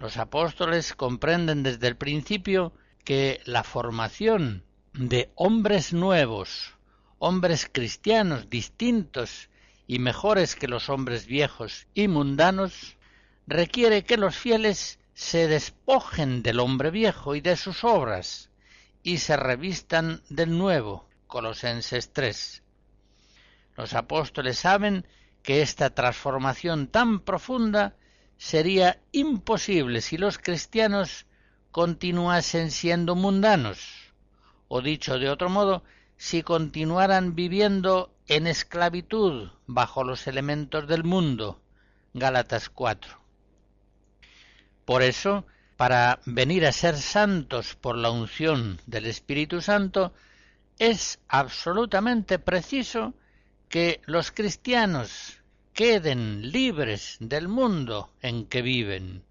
Los 0.00 0.16
apóstoles 0.16 0.94
comprenden 0.94 1.62
desde 1.62 1.86
el 1.86 1.94
principio 1.94 2.72
que 3.04 3.42
la 3.44 3.62
formación 3.62 4.64
de 4.94 5.30
hombres 5.34 5.92
nuevos, 5.92 6.72
hombres 7.18 7.68
cristianos 7.70 8.48
distintos 8.48 9.50
y 9.86 9.98
mejores 9.98 10.56
que 10.56 10.68
los 10.68 10.88
hombres 10.88 11.26
viejos 11.26 11.86
y 11.92 12.08
mundanos, 12.08 12.96
requiere 13.46 14.02
que 14.04 14.16
los 14.16 14.36
fieles 14.36 14.98
se 15.12 15.48
despojen 15.48 16.42
del 16.42 16.60
hombre 16.60 16.90
viejo 16.90 17.34
y 17.34 17.42
de 17.42 17.56
sus 17.56 17.84
obras 17.84 18.48
y 19.02 19.18
se 19.18 19.36
revistan 19.36 20.22
del 20.30 20.56
nuevo. 20.56 21.06
Colosenses 21.26 22.10
3. 22.14 22.62
Los 23.76 23.92
apóstoles 23.92 24.58
saben 24.58 25.06
que 25.42 25.60
esta 25.60 25.90
transformación 25.90 26.86
tan 26.86 27.20
profunda 27.20 27.96
sería 28.40 28.98
imposible 29.12 30.00
si 30.00 30.16
los 30.16 30.38
cristianos 30.38 31.26
continuasen 31.72 32.70
siendo 32.70 33.14
mundanos, 33.14 34.14
o 34.66 34.80
dicho 34.80 35.18
de 35.18 35.28
otro 35.28 35.50
modo, 35.50 35.84
si 36.16 36.42
continuaran 36.42 37.34
viviendo 37.34 38.14
en 38.28 38.46
esclavitud 38.46 39.50
bajo 39.66 40.04
los 40.04 40.26
elementos 40.26 40.88
del 40.88 41.04
mundo. 41.04 41.60
Gálatas 42.14 42.70
4. 42.70 43.20
Por 44.86 45.02
eso, 45.02 45.44
para 45.76 46.20
venir 46.24 46.64
a 46.64 46.72
ser 46.72 46.96
santos 46.96 47.74
por 47.74 47.98
la 47.98 48.10
unción 48.10 48.80
del 48.86 49.04
Espíritu 49.04 49.60
Santo, 49.60 50.14
es 50.78 51.20
absolutamente 51.28 52.38
preciso 52.38 53.12
que 53.68 54.00
los 54.06 54.32
cristianos 54.32 55.39
queden 55.72 56.50
libres 56.52 57.16
del 57.20 57.48
mundo 57.48 58.10
en 58.20 58.46
que 58.46 58.62
viven, 58.62 59.24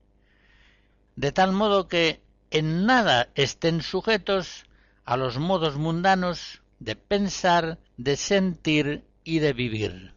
de 1.16 1.32
tal 1.32 1.52
modo 1.52 1.88
que 1.88 2.22
en 2.52 2.86
nada 2.86 3.30
estén 3.36 3.82
sujetos 3.82 4.66
a 5.06 5.18
los 5.18 5.38
modos 5.38 5.76
mundanos 5.78 6.62
de 6.80 6.96
pensar, 6.96 7.80
de 7.98 8.16
sentir 8.16 9.06
y 9.24 9.40
de 9.40 9.54
vivir. 9.54 10.14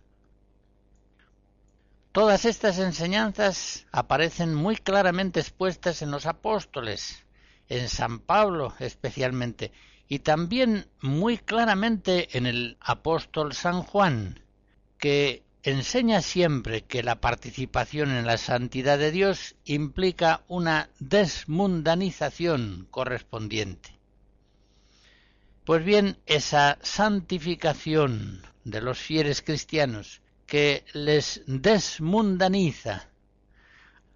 Todas 2.12 2.44
estas 2.44 2.78
enseñanzas 2.78 3.86
aparecen 3.90 4.54
muy 4.54 4.76
claramente 4.76 5.40
expuestas 5.40 6.02
en 6.02 6.10
los 6.10 6.26
apóstoles, 6.26 7.24
en 7.68 7.88
San 7.88 8.20
Pablo 8.20 8.74
especialmente, 8.80 9.72
y 10.08 10.18
también 10.18 10.88
muy 11.00 11.38
claramente 11.38 12.36
en 12.36 12.46
el 12.46 12.76
apóstol 12.80 13.54
San 13.54 13.82
Juan, 13.82 14.44
que 14.98 15.42
enseña 15.62 16.22
siempre 16.22 16.82
que 16.82 17.02
la 17.02 17.20
participación 17.20 18.10
en 18.10 18.26
la 18.26 18.36
santidad 18.36 18.98
de 18.98 19.12
Dios 19.12 19.54
implica 19.64 20.42
una 20.48 20.90
desmundanización 20.98 22.88
correspondiente. 22.90 23.90
Pues 25.64 25.84
bien, 25.84 26.18
esa 26.26 26.78
santificación 26.82 28.42
de 28.64 28.80
los 28.80 28.98
fieles 28.98 29.42
cristianos 29.42 30.20
que 30.46 30.84
les 30.92 31.42
desmundaniza 31.46 33.08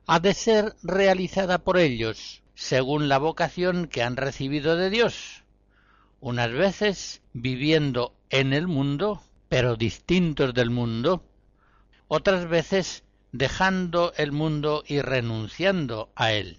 ha 0.06 0.20
de 0.20 0.34
ser 0.34 0.74
realizada 0.82 1.58
por 1.58 1.78
ellos 1.78 2.42
según 2.54 3.08
la 3.08 3.18
vocación 3.18 3.86
que 3.86 4.02
han 4.02 4.16
recibido 4.16 4.76
de 4.76 4.90
Dios, 4.90 5.44
unas 6.20 6.50
veces 6.50 7.22
viviendo 7.32 8.16
en 8.30 8.52
el 8.52 8.66
mundo, 8.66 9.22
pero 9.48 9.76
distintos 9.76 10.54
del 10.54 10.70
mundo, 10.70 11.22
otras 12.08 12.48
veces 12.48 13.04
dejando 13.32 14.12
el 14.16 14.32
mundo 14.32 14.82
y 14.86 15.00
renunciando 15.00 16.10
a 16.14 16.32
él. 16.32 16.58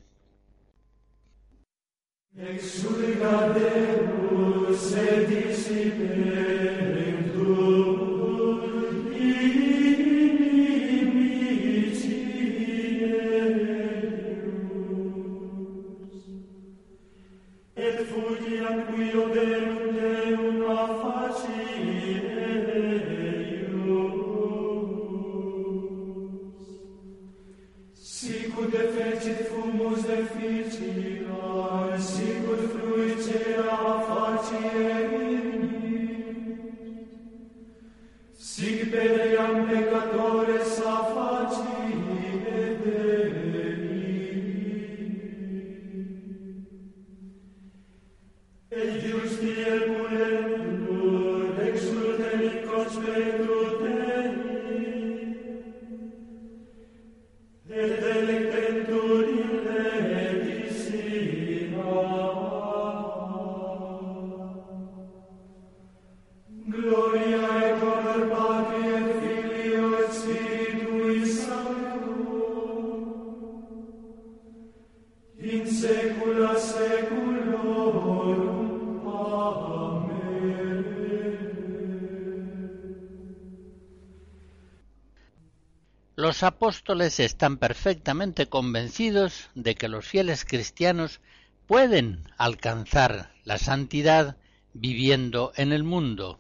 Los 86.38 86.44
apóstoles 86.44 87.20
están 87.20 87.58
perfectamente 87.58 88.46
convencidos 88.46 89.50
de 89.56 89.74
que 89.74 89.88
los 89.88 90.06
fieles 90.06 90.46
cristianos 90.46 91.20
pueden 91.66 92.32
alcanzar 92.38 93.34
la 93.44 93.58
santidad 93.58 94.38
viviendo 94.72 95.52
en 95.56 95.72
el 95.72 95.84
mundo. 95.84 96.40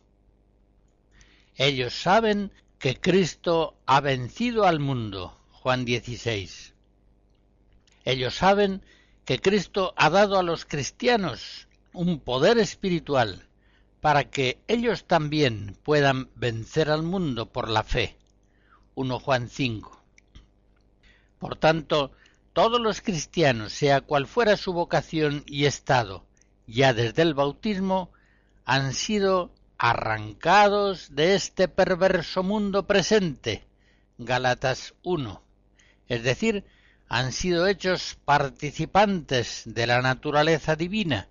Ellos 1.55 1.95
saben 1.99 2.51
que 2.77 3.01
Cristo 3.01 3.75
ha 3.87 3.99
vencido 3.99 4.67
al 4.67 4.79
mundo. 4.79 5.35
Juan 5.49 5.83
16. 5.83 6.75
Ellos 8.05 8.35
saben 8.35 8.83
que 9.25 9.39
Cristo 9.39 9.95
ha 9.97 10.11
dado 10.11 10.37
a 10.37 10.43
los 10.43 10.65
cristianos 10.65 11.67
un 11.91 12.19
poder 12.19 12.59
espiritual 12.59 13.47
para 13.99 14.29
que 14.29 14.59
ellos 14.67 15.05
también 15.05 15.75
puedan 15.81 16.29
vencer 16.35 16.91
al 16.91 17.01
mundo 17.01 17.51
por 17.51 17.67
la 17.67 17.81
fe. 17.81 18.16
1 18.97 19.19
Juan 19.19 19.47
5. 19.47 20.01
Por 21.37 21.55
tanto, 21.55 22.11
todos 22.53 22.81
los 22.81 23.01
cristianos, 23.01 23.71
sea 23.71 24.01
cual 24.01 24.25
fuera 24.25 24.57
su 24.57 24.73
vocación 24.73 25.43
y 25.45 25.65
estado, 25.65 26.25
ya 26.65 26.95
desde 26.95 27.21
el 27.21 27.35
bautismo, 27.35 28.09
han 28.65 28.95
sido 28.95 29.51
arrancados 29.77 31.13
de 31.13 31.35
este 31.35 31.67
perverso 31.67 32.41
mundo 32.41 32.87
presente, 32.87 33.67
Galatas 34.17 34.95
1, 35.03 35.43
es 36.07 36.23
decir, 36.23 36.65
han 37.07 37.33
sido 37.33 37.67
hechos 37.67 38.17
participantes 38.25 39.61
de 39.65 39.85
la 39.85 40.01
naturaleza 40.01 40.75
divina, 40.75 41.29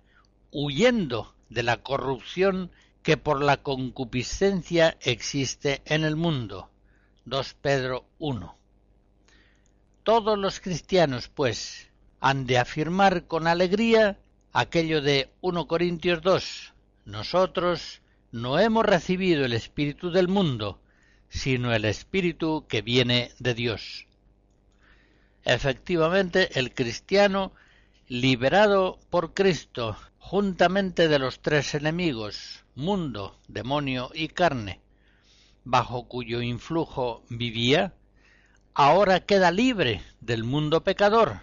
huyendo 0.51 1.35
de 1.49 1.63
la 1.63 1.83
corrupción 1.83 2.71
que 3.03 3.17
por 3.17 3.43
la 3.43 3.57
concupiscencia 3.57 4.97
existe 5.01 5.81
en 5.83 6.05
el 6.05 6.15
mundo. 6.15 6.69
2 7.27 7.55
Pedro 7.55 8.05
1. 8.19 8.57
Todos 10.03 10.39
los 10.39 10.61
cristianos, 10.61 11.27
pues, 11.27 11.89
han 12.21 12.45
de 12.45 12.57
afirmar 12.57 13.25
con 13.25 13.47
alegría 13.47 14.17
aquello 14.53 15.01
de 15.01 15.29
1 15.41 15.67
Corintios 15.67 16.21
2. 16.21 16.73
Nosotros 17.03 18.01
no 18.31 18.59
hemos 18.59 18.85
recibido 18.85 19.43
el 19.43 19.51
Espíritu 19.51 20.09
del 20.09 20.29
mundo, 20.29 20.79
sino 21.27 21.73
el 21.73 21.83
Espíritu 21.83 22.65
que 22.69 22.81
viene 22.81 23.33
de 23.39 23.53
Dios. 23.53 24.07
Efectivamente, 25.43 26.57
el 26.57 26.73
cristiano, 26.73 27.51
liberado 28.07 28.99
por 29.09 29.33
Cristo, 29.33 29.97
juntamente 30.17 31.09
de 31.09 31.19
los 31.19 31.41
tres 31.41 31.75
enemigos, 31.75 32.63
mundo, 32.73 33.37
demonio 33.49 34.11
y 34.13 34.29
carne, 34.29 34.79
bajo 35.69 36.07
cuyo 36.07 36.41
influjo 36.41 37.23
vivía, 37.27 37.93
ahora 38.73 39.19
queda 39.19 39.51
libre 39.51 40.01
del 40.21 40.45
mundo 40.45 40.81
pecador. 40.81 41.41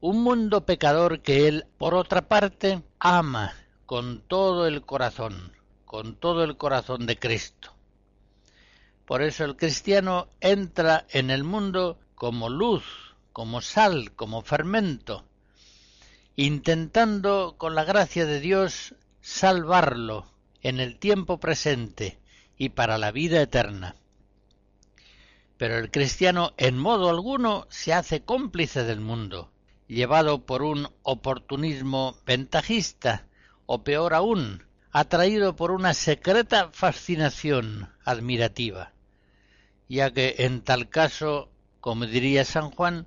Un 0.00 0.22
mundo 0.22 0.64
pecador 0.64 1.20
que 1.20 1.48
él, 1.48 1.66
por 1.78 1.94
otra 1.94 2.28
parte, 2.28 2.84
ama 3.00 3.54
con 3.86 4.20
todo 4.20 4.68
el 4.68 4.82
corazón, 4.82 5.52
con 5.84 6.14
todo 6.14 6.44
el 6.44 6.56
corazón 6.56 7.06
de 7.06 7.18
Cristo. 7.18 7.74
Por 9.04 9.22
eso 9.22 9.44
el 9.44 9.56
cristiano 9.56 10.28
entra 10.40 11.06
en 11.10 11.30
el 11.30 11.42
mundo 11.42 11.98
como 12.14 12.48
luz, 12.48 12.84
como 13.32 13.62
sal, 13.62 14.12
como 14.14 14.42
fermento, 14.42 15.24
intentando 16.36 17.56
con 17.58 17.74
la 17.74 17.82
gracia 17.82 18.26
de 18.26 18.38
Dios 18.38 18.94
salvarlo 19.20 20.26
en 20.62 20.78
el 20.78 21.00
tiempo 21.00 21.40
presente 21.40 22.20
y 22.56 22.70
para 22.70 22.98
la 22.98 23.10
vida 23.10 23.40
eterna. 23.40 23.96
Pero 25.56 25.78
el 25.78 25.90
cristiano 25.90 26.52
en 26.56 26.78
modo 26.78 27.10
alguno 27.10 27.66
se 27.70 27.92
hace 27.92 28.22
cómplice 28.22 28.84
del 28.84 29.00
mundo, 29.00 29.50
llevado 29.86 30.44
por 30.44 30.62
un 30.62 30.88
oportunismo 31.02 32.16
ventajista, 32.26 33.26
o 33.66 33.82
peor 33.82 34.14
aún, 34.14 34.64
atraído 34.90 35.56
por 35.56 35.70
una 35.70 35.94
secreta 35.94 36.70
fascinación 36.72 37.92
admirativa, 38.04 38.92
ya 39.88 40.12
que 40.12 40.36
en 40.38 40.62
tal 40.62 40.88
caso, 40.88 41.50
como 41.80 42.06
diría 42.06 42.44
San 42.44 42.70
Juan, 42.70 43.06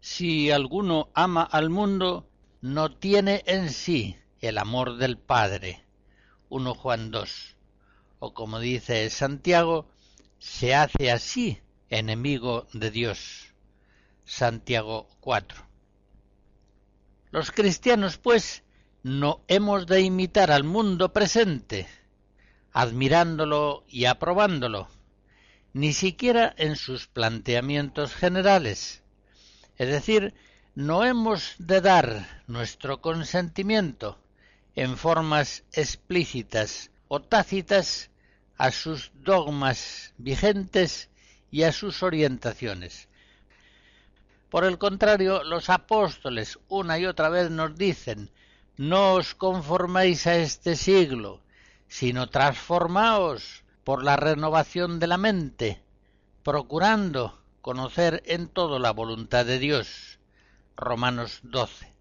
si 0.00 0.50
alguno 0.50 1.10
ama 1.14 1.42
al 1.42 1.70
mundo, 1.70 2.28
no 2.60 2.92
tiene 2.92 3.42
en 3.46 3.70
sí 3.70 4.16
el 4.40 4.58
amor 4.58 4.96
del 4.96 5.18
Padre. 5.18 5.84
1 6.48 6.74
Juan 6.74 7.10
2. 7.10 7.57
O 8.18 8.34
como 8.34 8.58
dice 8.58 9.10
Santiago, 9.10 9.88
se 10.38 10.74
hace 10.74 11.10
así 11.10 11.60
enemigo 11.88 12.66
de 12.72 12.90
Dios. 12.90 13.54
Santiago 14.24 15.08
4. 15.20 15.66
Los 17.30 17.50
cristianos, 17.50 18.18
pues, 18.18 18.62
no 19.02 19.42
hemos 19.48 19.86
de 19.86 20.00
imitar 20.00 20.50
al 20.50 20.64
mundo 20.64 21.12
presente, 21.12 21.86
admirándolo 22.72 23.84
y 23.88 24.06
aprobándolo, 24.06 24.88
ni 25.72 25.92
siquiera 25.92 26.54
en 26.58 26.76
sus 26.76 27.06
planteamientos 27.06 28.14
generales. 28.14 29.02
Es 29.76 29.88
decir, 29.88 30.34
no 30.74 31.04
hemos 31.04 31.54
de 31.58 31.80
dar 31.80 32.42
nuestro 32.46 33.00
consentimiento 33.00 34.18
en 34.74 34.96
formas 34.96 35.64
explícitas 35.72 36.90
o 37.08 37.20
tácitas 37.20 38.10
a 38.56 38.70
sus 38.70 39.10
dogmas 39.14 40.14
vigentes 40.18 41.10
y 41.50 41.62
a 41.62 41.72
sus 41.72 42.02
orientaciones. 42.02 43.08
Por 44.50 44.64
el 44.64 44.78
contrario, 44.78 45.42
los 45.42 45.68
apóstoles 45.68 46.58
una 46.68 46.98
y 46.98 47.06
otra 47.06 47.28
vez 47.28 47.50
nos 47.50 47.76
dicen 47.76 48.30
no 48.78 49.14
os 49.14 49.34
conforméis 49.34 50.26
a 50.28 50.36
este 50.36 50.76
siglo, 50.76 51.40
sino 51.88 52.28
transformaos 52.28 53.64
por 53.82 54.04
la 54.04 54.16
renovación 54.16 55.00
de 55.00 55.08
la 55.08 55.18
mente, 55.18 55.82
procurando 56.44 57.42
conocer 57.60 58.22
en 58.26 58.48
todo 58.48 58.78
la 58.78 58.92
voluntad 58.92 59.44
de 59.44 59.58
Dios. 59.58 60.20
Romanos 60.76 61.40
12. 61.42 61.92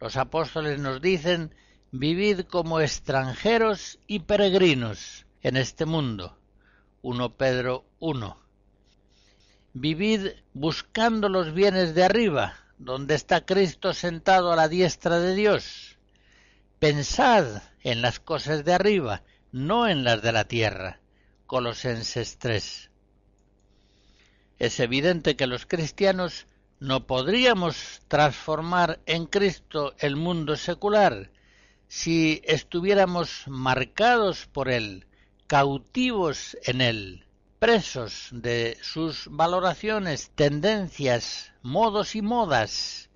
Los 0.00 0.16
apóstoles 0.16 0.78
nos 0.78 1.00
dicen 1.00 1.54
vivid 1.90 2.40
como 2.40 2.80
extranjeros 2.80 3.98
y 4.06 4.20
peregrinos 4.20 5.24
en 5.40 5.56
este 5.56 5.86
mundo, 5.86 6.36
1 7.00 7.36
Pedro 7.36 7.86
1. 7.98 8.38
Vivid 9.72 10.28
buscando 10.52 11.30
los 11.30 11.54
bienes 11.54 11.94
de 11.94 12.04
arriba, 12.04 12.58
donde 12.78 13.14
está 13.14 13.46
Cristo 13.46 13.94
sentado 13.94 14.52
a 14.52 14.56
la 14.56 14.68
diestra 14.68 15.18
de 15.18 15.34
Dios. 15.34 15.96
Pensad 16.78 17.62
en 17.82 18.02
las 18.02 18.20
cosas 18.20 18.64
de 18.66 18.74
arriba, 18.74 19.22
no 19.50 19.88
en 19.88 20.04
las 20.04 20.20
de 20.20 20.32
la 20.32 20.44
tierra. 20.44 21.00
Colosenses 21.46 22.36
3. 22.38 22.90
Es 24.58 24.80
evidente 24.80 25.36
que 25.36 25.46
los 25.46 25.64
cristianos 25.64 26.46
no 26.80 27.06
podríamos 27.06 28.02
transformar 28.08 29.00
en 29.06 29.24
Cristo 29.24 29.94
el 29.98 30.16
mundo 30.16 30.56
secular 30.56 31.30
si 31.88 32.42
estuviéramos 32.44 33.44
marcados 33.46 34.46
por 34.46 34.68
él, 34.68 35.06
cautivos 35.46 36.56
en 36.64 36.80
él, 36.82 37.24
presos 37.58 38.28
de 38.30 38.76
sus 38.82 39.26
valoraciones, 39.30 40.30
tendencias, 40.34 41.52
modos 41.62 42.14
y 42.14 42.22
modas, 42.22 43.08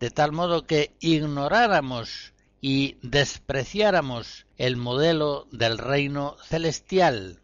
de 0.00 0.10
tal 0.10 0.32
modo 0.32 0.66
que 0.66 0.94
ignoráramos 1.00 2.32
y 2.60 2.96
despreciáramos 3.02 4.46
el 4.56 4.76
modelo 4.76 5.46
del 5.52 5.78
reino 5.78 6.36
celestial, 6.44 7.40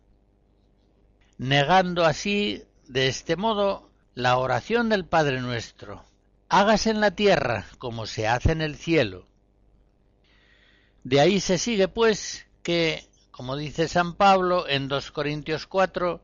negando 1.39 2.05
así 2.05 2.65
de 2.89 3.09
este 3.09 3.37
modo 3.37 3.91
la 4.15 4.39
oración 4.39 4.89
del 4.89 5.05
Padre 5.05 5.41
nuestro. 5.41 6.05
Hágase 6.49 6.91
en 6.91 7.01
la 7.01 7.13
tierra 7.13 7.67
como 7.79 8.07
se 8.07 8.27
hace 8.27 8.53
en 8.53 8.61
el 8.63 8.77
cielo. 8.77 9.27
De 11.05 11.21
ahí 11.21 11.41
se 11.41 11.59
sigue, 11.59 11.89
pues, 11.89 12.47
que 12.63 13.09
como 13.33 13.57
dice 13.57 13.89
San 13.89 14.15
Pablo 14.15 14.69
en 14.69 14.89
2 14.89 15.11
Corintios 15.11 15.67
4, 15.67 16.23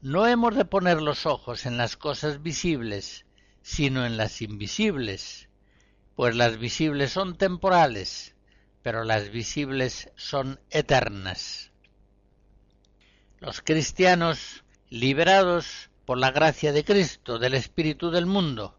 no 0.00 0.26
hemos 0.26 0.54
de 0.54 0.64
poner 0.64 1.02
los 1.02 1.26
ojos 1.26 1.66
en 1.66 1.76
las 1.76 1.96
cosas 1.96 2.42
visibles, 2.42 3.26
sino 3.60 4.06
en 4.06 4.16
las 4.16 4.40
invisibles, 4.40 5.48
pues 6.14 6.36
las 6.36 6.58
visibles 6.58 7.12
son 7.12 7.36
temporales, 7.36 8.34
pero 8.82 9.04
las 9.04 9.30
visibles 9.30 10.10
son 10.16 10.60
eternas. 10.70 11.72
Los 13.40 13.60
cristianos, 13.60 14.64
liberados 14.88 15.90
por 16.06 16.18
la 16.18 16.30
gracia 16.30 16.72
de 16.72 16.84
Cristo, 16.84 17.38
del 17.40 17.54
Espíritu 17.54 18.10
del 18.10 18.26
mundo, 18.26 18.78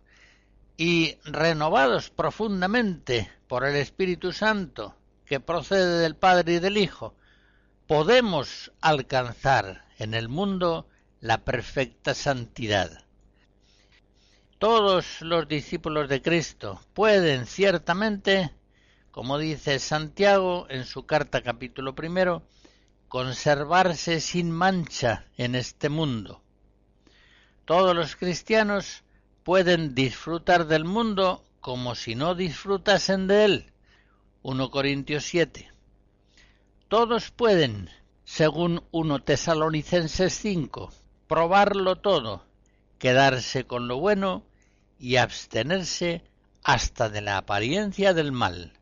y 0.77 1.17
renovados 1.25 2.09
profundamente 2.09 3.29
por 3.47 3.65
el 3.65 3.75
Espíritu 3.75 4.31
Santo, 4.31 4.95
que 5.25 5.39
procede 5.39 5.99
del 5.99 6.15
Padre 6.15 6.53
y 6.53 6.59
del 6.59 6.77
Hijo, 6.77 7.15
podemos 7.87 8.71
alcanzar 8.81 9.85
en 9.97 10.13
el 10.13 10.29
mundo 10.29 10.87
la 11.19 11.43
perfecta 11.43 12.13
santidad. 12.13 13.05
Todos 14.57 15.21
los 15.21 15.47
discípulos 15.47 16.07
de 16.07 16.21
Cristo 16.21 16.79
pueden 16.93 17.45
ciertamente, 17.45 18.51
como 19.11 19.37
dice 19.37 19.79
Santiago 19.79 20.67
en 20.69 20.85
su 20.85 21.05
carta 21.05 21.41
capítulo 21.41 21.95
primero, 21.95 22.43
conservarse 23.09 24.21
sin 24.21 24.51
mancha 24.51 25.25
en 25.37 25.55
este 25.55 25.89
mundo. 25.89 26.41
Todos 27.65 27.95
los 27.95 28.15
cristianos 28.15 29.03
pueden 29.43 29.93
disfrutar 29.95 30.65
del 30.65 30.85
mundo 30.85 31.45
como 31.59 31.95
si 31.95 32.15
no 32.15 32.33
disfrutasen 32.33 33.27
de 33.27 33.45
él. 33.45 33.72
1 34.43 34.69
Corintios 34.69 35.23
7 35.25 35.73
todos 36.93 37.31
pueden, 37.31 37.89
según 38.23 38.83
1 38.91 39.23
Tesalonicenses 39.23 40.31
5, 40.31 40.91
probarlo 41.27 41.95
todo, 41.95 42.45
quedarse 42.99 43.65
con 43.65 43.87
lo 43.87 43.97
bueno 43.97 44.43
y 44.99 45.15
abstenerse 45.15 46.21
hasta 46.63 47.09
de 47.09 47.21
la 47.21 47.37
apariencia 47.37 48.13
del 48.13 48.31
mal. 48.31 48.73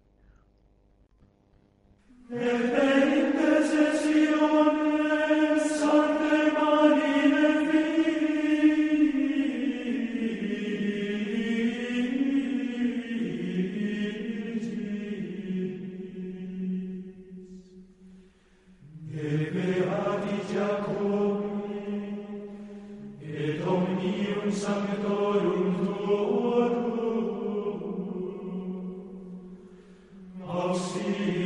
see 30.94 31.41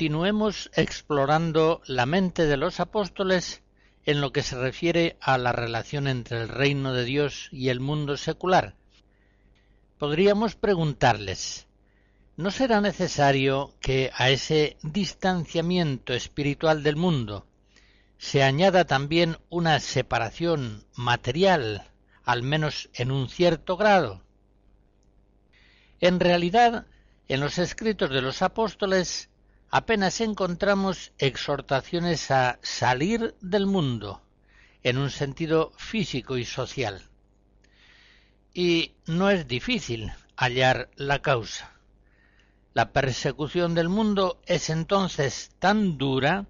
continuemos 0.00 0.70
explorando 0.76 1.82
la 1.84 2.06
mente 2.06 2.46
de 2.46 2.56
los 2.56 2.80
apóstoles 2.80 3.62
en 4.06 4.22
lo 4.22 4.32
que 4.32 4.42
se 4.42 4.56
refiere 4.56 5.18
a 5.20 5.36
la 5.36 5.52
relación 5.52 6.08
entre 6.08 6.40
el 6.40 6.48
reino 6.48 6.94
de 6.94 7.04
Dios 7.04 7.50
y 7.52 7.68
el 7.68 7.80
mundo 7.80 8.16
secular. 8.16 8.76
Podríamos 9.98 10.54
preguntarles, 10.54 11.66
¿no 12.38 12.50
será 12.50 12.80
necesario 12.80 13.74
que 13.78 14.10
a 14.14 14.30
ese 14.30 14.78
distanciamiento 14.82 16.14
espiritual 16.14 16.82
del 16.82 16.96
mundo 16.96 17.46
se 18.16 18.42
añada 18.42 18.86
también 18.86 19.36
una 19.50 19.80
separación 19.80 20.86
material, 20.94 21.90
al 22.24 22.42
menos 22.42 22.88
en 22.94 23.10
un 23.10 23.28
cierto 23.28 23.76
grado? 23.76 24.22
En 26.00 26.20
realidad, 26.20 26.86
en 27.28 27.40
los 27.40 27.58
escritos 27.58 28.08
de 28.08 28.22
los 28.22 28.40
apóstoles 28.40 29.29
apenas 29.70 30.20
encontramos 30.20 31.12
exhortaciones 31.18 32.30
a 32.30 32.58
salir 32.62 33.34
del 33.40 33.66
mundo 33.66 34.22
en 34.82 34.98
un 34.98 35.10
sentido 35.10 35.72
físico 35.76 36.36
y 36.36 36.44
social. 36.44 37.02
Y 38.52 38.92
no 39.06 39.30
es 39.30 39.46
difícil 39.46 40.12
hallar 40.36 40.90
la 40.96 41.20
causa. 41.20 41.72
La 42.72 42.92
persecución 42.92 43.74
del 43.74 43.88
mundo 43.88 44.40
es 44.46 44.70
entonces 44.70 45.50
tan 45.58 45.98
dura 45.98 46.46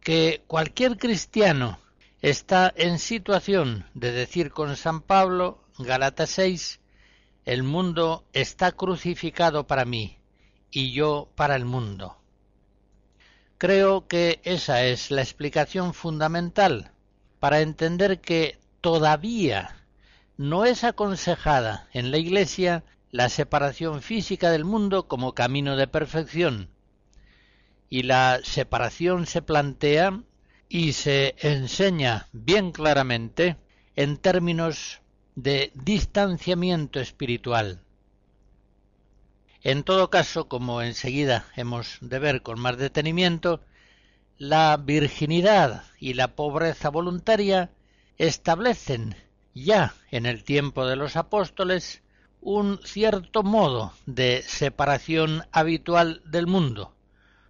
que 0.00 0.42
cualquier 0.46 0.96
cristiano 0.96 1.78
está 2.22 2.72
en 2.76 2.98
situación 2.98 3.86
de 3.94 4.12
decir 4.12 4.50
con 4.50 4.76
San 4.76 5.00
Pablo, 5.00 5.64
Galata 5.78 6.26
6, 6.26 6.80
el 7.44 7.62
mundo 7.62 8.26
está 8.32 8.72
crucificado 8.72 9.66
para 9.66 9.84
mí 9.84 10.18
y 10.70 10.92
yo 10.92 11.30
para 11.34 11.56
el 11.56 11.64
mundo. 11.64 12.19
Creo 13.60 14.08
que 14.08 14.40
esa 14.44 14.86
es 14.86 15.10
la 15.10 15.20
explicación 15.20 15.92
fundamental 15.92 16.92
para 17.40 17.60
entender 17.60 18.22
que 18.22 18.58
todavía 18.80 19.84
no 20.38 20.64
es 20.64 20.82
aconsejada 20.82 21.86
en 21.92 22.10
la 22.10 22.16
Iglesia 22.16 22.84
la 23.10 23.28
separación 23.28 24.00
física 24.00 24.50
del 24.50 24.64
mundo 24.64 25.08
como 25.08 25.34
camino 25.34 25.76
de 25.76 25.86
perfección. 25.86 26.70
Y 27.90 28.04
la 28.04 28.40
separación 28.42 29.26
se 29.26 29.42
plantea 29.42 30.22
y 30.70 30.94
se 30.94 31.34
enseña 31.40 32.28
bien 32.32 32.72
claramente 32.72 33.58
en 33.94 34.16
términos 34.16 35.02
de 35.34 35.70
distanciamiento 35.74 36.98
espiritual. 36.98 37.82
En 39.62 39.82
todo 39.82 40.08
caso, 40.08 40.48
como 40.48 40.80
enseguida 40.80 41.44
hemos 41.54 41.98
de 42.00 42.18
ver 42.18 42.40
con 42.40 42.58
más 42.58 42.78
detenimiento, 42.78 43.60
la 44.38 44.74
virginidad 44.78 45.84
y 45.98 46.14
la 46.14 46.34
pobreza 46.34 46.88
voluntaria 46.88 47.70
establecen 48.16 49.16
ya 49.52 49.94
en 50.10 50.24
el 50.24 50.44
tiempo 50.44 50.86
de 50.86 50.96
los 50.96 51.14
apóstoles 51.16 52.02
un 52.40 52.80
cierto 52.84 53.42
modo 53.42 53.92
de 54.06 54.42
separación 54.46 55.44
habitual 55.52 56.22
del 56.24 56.46
mundo, 56.46 56.94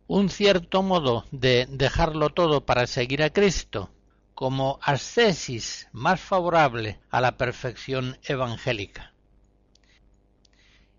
un 0.09 0.31
cierto 0.31 0.83
modo 0.83 1.27
de 1.31 1.69
dejarlo 1.71 2.31
todo 2.31 2.67
para 2.67 2.89
seguir 2.89 3.23
a 3.23 3.31
Cristo, 3.31 3.89
como 4.35 4.81
ascesis 4.83 5.89
más 5.93 6.21
favorable 6.21 6.99
a 7.09 7.21
la 7.21 7.37
perfección 7.37 8.19
evangélica 8.25 9.13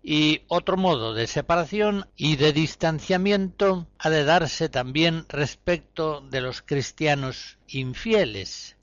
y 0.02 0.42
otro 0.48 0.76
modo 0.76 1.14
de 1.14 1.28
separación 1.28 2.08
y 2.16 2.36
de 2.36 2.52
distanciamiento 2.52 3.86
ha 3.98 4.10
de 4.10 4.24
darse 4.24 4.68
también 4.68 5.26
respecto 5.28 6.20
de 6.20 6.40
los 6.40 6.60
cristianos 6.60 7.58
infieles. 7.68 8.76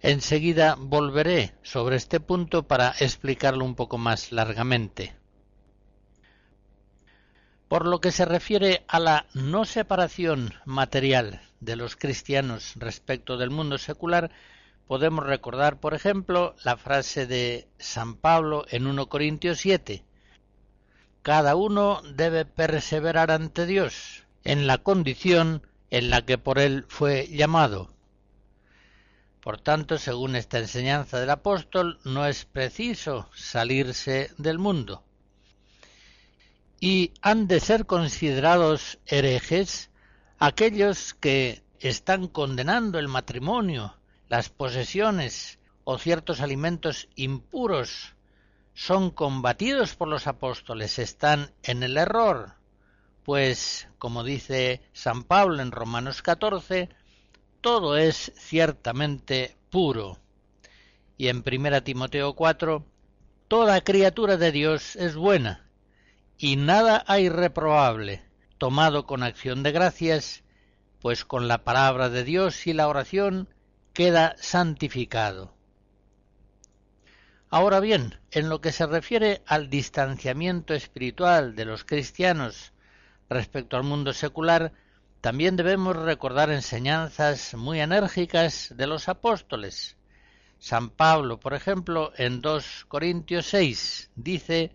Enseguida 0.00 0.76
volveré 0.78 1.54
sobre 1.62 1.96
este 1.96 2.20
punto 2.20 2.68
para 2.68 2.94
explicarlo 3.00 3.64
un 3.64 3.74
poco 3.74 3.98
más 3.98 4.30
largamente. 4.30 5.16
Por 7.66 7.86
lo 7.86 8.00
que 8.00 8.12
se 8.12 8.24
refiere 8.24 8.84
a 8.86 9.00
la 9.00 9.26
no 9.34 9.64
separación 9.64 10.54
material 10.64 11.40
de 11.60 11.74
los 11.74 11.96
cristianos 11.96 12.74
respecto 12.76 13.36
del 13.36 13.50
mundo 13.50 13.78
secular, 13.78 14.30
podemos 14.86 15.24
recordar, 15.24 15.80
por 15.80 15.94
ejemplo, 15.94 16.54
la 16.64 16.76
frase 16.76 17.26
de 17.26 17.68
San 17.78 18.16
Pablo 18.16 18.66
en 18.68 18.86
1 18.86 19.08
Corintios 19.08 19.58
7, 19.58 20.04
cada 21.22 21.54
uno 21.54 22.02
debe 22.14 22.44
perseverar 22.44 23.30
ante 23.30 23.66
Dios 23.66 24.24
en 24.44 24.66
la 24.66 24.78
condición 24.78 25.66
en 25.90 26.10
la 26.10 26.22
que 26.22 26.38
por 26.38 26.58
él 26.58 26.84
fue 26.88 27.28
llamado. 27.28 27.90
Por 29.40 29.60
tanto, 29.60 29.98
según 29.98 30.36
esta 30.36 30.58
enseñanza 30.58 31.20
del 31.20 31.30
apóstol, 31.30 31.98
no 32.04 32.26
es 32.26 32.44
preciso 32.44 33.28
salirse 33.34 34.30
del 34.38 34.58
mundo. 34.58 35.04
Y 36.80 37.12
han 37.22 37.46
de 37.46 37.60
ser 37.60 37.86
considerados 37.86 38.98
herejes 39.06 39.90
aquellos 40.38 41.14
que 41.14 41.62
están 41.78 42.26
condenando 42.26 42.98
el 42.98 43.08
matrimonio, 43.08 43.96
las 44.28 44.48
posesiones 44.48 45.58
o 45.84 45.98
ciertos 45.98 46.40
alimentos 46.40 47.08
impuros 47.14 48.14
son 48.74 49.10
combatidos 49.10 49.94
por 49.94 50.08
los 50.08 50.26
apóstoles, 50.26 50.98
están 50.98 51.52
en 51.62 51.82
el 51.82 51.96
error, 51.96 52.54
pues, 53.24 53.88
como 53.98 54.24
dice 54.24 54.82
San 54.92 55.24
Pablo 55.24 55.62
en 55.62 55.70
Romanos 55.70 56.22
14, 56.22 56.88
todo 57.60 57.96
es 57.96 58.32
ciertamente 58.36 59.56
puro. 59.70 60.18
Y 61.16 61.28
en 61.28 61.44
1 61.46 61.82
Timoteo 61.82 62.34
4, 62.34 62.84
toda 63.48 63.82
criatura 63.82 64.36
de 64.36 64.50
Dios 64.50 64.96
es 64.96 65.14
buena, 65.14 65.68
y 66.38 66.56
nada 66.56 67.04
hay 67.06 67.28
reprobable, 67.28 68.22
tomado 68.58 69.06
con 69.06 69.22
acción 69.22 69.62
de 69.62 69.72
gracias, 69.72 70.42
pues 71.00 71.24
con 71.24 71.48
la 71.48 71.64
palabra 71.64 72.08
de 72.08 72.24
Dios 72.24 72.66
y 72.66 72.72
la 72.72 72.88
oración 72.88 73.48
queda 73.92 74.34
santificado. 74.38 75.54
Ahora 77.54 77.80
bien, 77.80 78.18
en 78.30 78.48
lo 78.48 78.62
que 78.62 78.72
se 78.72 78.86
refiere 78.86 79.42
al 79.44 79.68
distanciamiento 79.68 80.72
espiritual 80.72 81.54
de 81.54 81.66
los 81.66 81.84
cristianos 81.84 82.72
respecto 83.28 83.76
al 83.76 83.82
mundo 83.82 84.14
secular, 84.14 84.72
también 85.20 85.56
debemos 85.56 85.94
recordar 85.94 86.50
enseñanzas 86.50 87.52
muy 87.52 87.78
enérgicas 87.80 88.72
de 88.74 88.86
los 88.86 89.06
apóstoles. 89.06 89.98
San 90.58 90.88
Pablo, 90.88 91.40
por 91.40 91.52
ejemplo, 91.52 92.14
en 92.16 92.40
2 92.40 92.86
Corintios 92.88 93.44
6 93.48 94.12
dice 94.16 94.74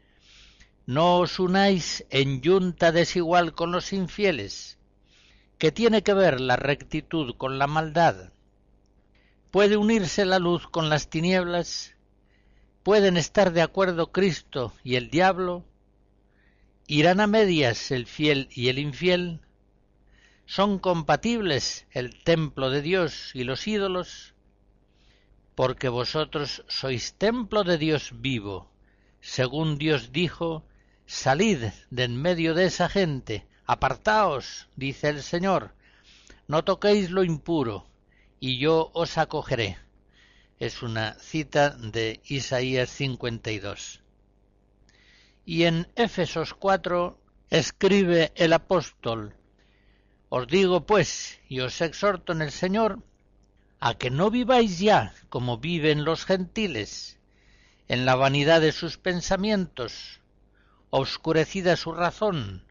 No 0.86 1.18
os 1.18 1.40
unáis 1.40 2.06
en 2.12 2.42
yunta 2.42 2.92
desigual 2.92 3.56
con 3.56 3.72
los 3.72 3.92
infieles, 3.92 4.78
que 5.58 5.72
tiene 5.72 6.04
que 6.04 6.14
ver 6.14 6.40
la 6.40 6.58
rectitud 6.58 7.38
con 7.38 7.58
la 7.58 7.66
maldad. 7.66 8.30
¿Puede 9.50 9.78
unirse 9.78 10.26
la 10.26 10.38
luz 10.38 10.68
con 10.68 10.90
las 10.90 11.10
tinieblas? 11.10 11.97
¿Pueden 12.88 13.18
estar 13.18 13.52
de 13.52 13.62
acuerdo 13.62 14.14
Cristo 14.14 14.72
y 14.82 14.96
el 14.96 15.10
diablo? 15.10 15.66
¿Irán 16.88 17.20
a 17.20 17.28
medias 17.28 17.92
el 17.92 18.06
fiel 18.06 18.48
y 18.50 18.70
el 18.70 18.80
infiel? 18.80 19.42
¿Son 20.46 20.80
compatibles 20.80 21.86
el 21.92 22.24
templo 22.24 22.70
de 22.70 22.82
Dios 22.82 23.32
y 23.34 23.44
los 23.44 23.68
ídolos? 23.68 24.36
Porque 25.54 25.90
vosotros 25.90 26.64
sois 26.70 27.16
templo 27.16 27.66
de 27.66 27.78
Dios 27.78 28.14
vivo. 28.22 28.72
Según 29.20 29.78
Dios 29.78 30.14
dijo, 30.14 30.64
salid 31.06 31.66
de 31.90 32.04
en 32.06 32.16
medio 32.16 32.54
de 32.54 32.68
esa 32.68 32.88
gente, 32.88 33.46
apartaos, 33.66 34.70
dice 34.78 35.10
el 35.10 35.24
Señor, 35.24 35.76
no 36.48 36.64
toquéis 36.64 37.12
lo 37.12 37.26
impuro, 37.26 37.86
y 38.40 38.60
yo 38.60 38.92
os 38.94 39.18
acogeré. 39.18 39.78
Es 40.60 40.82
una 40.82 41.14
cita 41.20 41.70
de 41.70 42.20
Isaías 42.26 42.90
52. 42.90 44.02
Y 45.46 45.66
en 45.66 45.88
Éfesos 45.96 46.56
4 46.56 47.16
escribe 47.52 48.32
el 48.34 48.54
apóstol, 48.54 49.36
os 50.30 50.48
digo 50.48 50.84
pues, 50.88 51.40
y 51.48 51.60
os 51.60 51.80
exhorto 51.82 52.34
en 52.34 52.42
el 52.42 52.52
Señor, 52.52 53.04
a 53.80 53.94
que 53.94 54.10
no 54.10 54.32
viváis 54.32 54.80
ya 54.80 55.14
como 55.30 55.60
viven 55.60 56.04
los 56.04 56.26
gentiles, 56.26 57.20
en 57.88 58.06
la 58.06 58.16
vanidad 58.16 58.60
de 58.60 58.72
sus 58.72 58.98
pensamientos, 58.98 60.22
oscurecida 60.90 61.78
su 61.78 61.92
razón, 61.92 62.66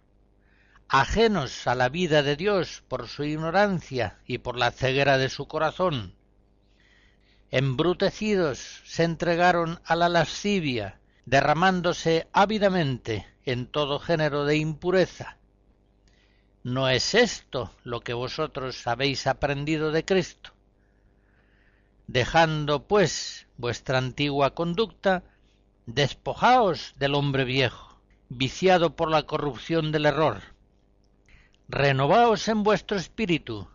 ajenos 0.88 1.68
a 1.68 1.76
la 1.76 1.88
vida 1.88 2.24
de 2.24 2.34
Dios 2.34 2.82
por 2.88 3.06
su 3.06 3.22
ignorancia 3.22 4.18
y 4.26 4.38
por 4.38 4.58
la 4.58 4.72
ceguera 4.72 5.18
de 5.18 5.28
su 5.28 5.46
corazón. 5.46 6.15
Embrutecidos 7.50 8.82
se 8.84 9.04
entregaron 9.04 9.80
a 9.84 9.96
la 9.96 10.08
lascivia, 10.08 11.00
derramándose 11.24 12.28
ávidamente 12.32 13.26
en 13.44 13.66
todo 13.66 13.98
género 13.98 14.44
de 14.44 14.56
impureza 14.56 15.36
¿No 16.66 16.88
es 16.88 17.14
esto 17.14 17.70
lo 17.84 18.00
que 18.00 18.12
vosotros 18.12 18.88
habéis 18.88 19.28
aprendido 19.28 19.92
de 19.92 20.04
Cristo? 20.04 20.50
Dejando, 22.08 22.88
pues, 22.88 23.46
vuestra 23.56 23.98
antigua 23.98 24.52
conducta, 24.56 25.22
despojaos 25.86 26.94
del 26.98 27.14
hombre 27.14 27.44
viejo, 27.44 28.00
viciado 28.28 28.96
por 28.96 29.12
la 29.12 29.22
corrupción 29.26 29.92
del 29.92 30.06
error. 30.06 30.42
Renovaos 31.68 32.48
en 32.48 32.64
vuestro 32.64 32.96
espíritu 32.96 33.68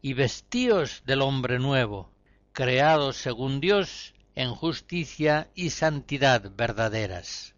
y 0.00 0.14
vestíos 0.14 1.02
del 1.04 1.20
hombre 1.20 1.58
nuevo, 1.58 2.11
creado 2.52 3.12
según 3.12 3.60
Dios 3.60 4.14
en 4.34 4.54
justicia 4.54 5.50
y 5.54 5.70
santidad 5.70 6.50
verdaderas. 6.56 7.54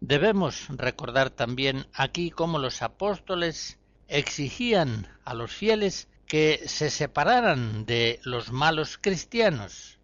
Debemos 0.00 0.68
recordar 0.68 1.30
también 1.30 1.86
aquí 1.92 2.30
cómo 2.30 2.58
los 2.58 2.82
apóstoles 2.82 3.78
exigían 4.06 5.08
a 5.24 5.34
los 5.34 5.52
fieles 5.52 6.08
que 6.26 6.62
se 6.66 6.90
separaran 6.90 7.84
de 7.84 8.20
los 8.22 8.52
malos 8.52 8.98
cristianos. 8.98 9.98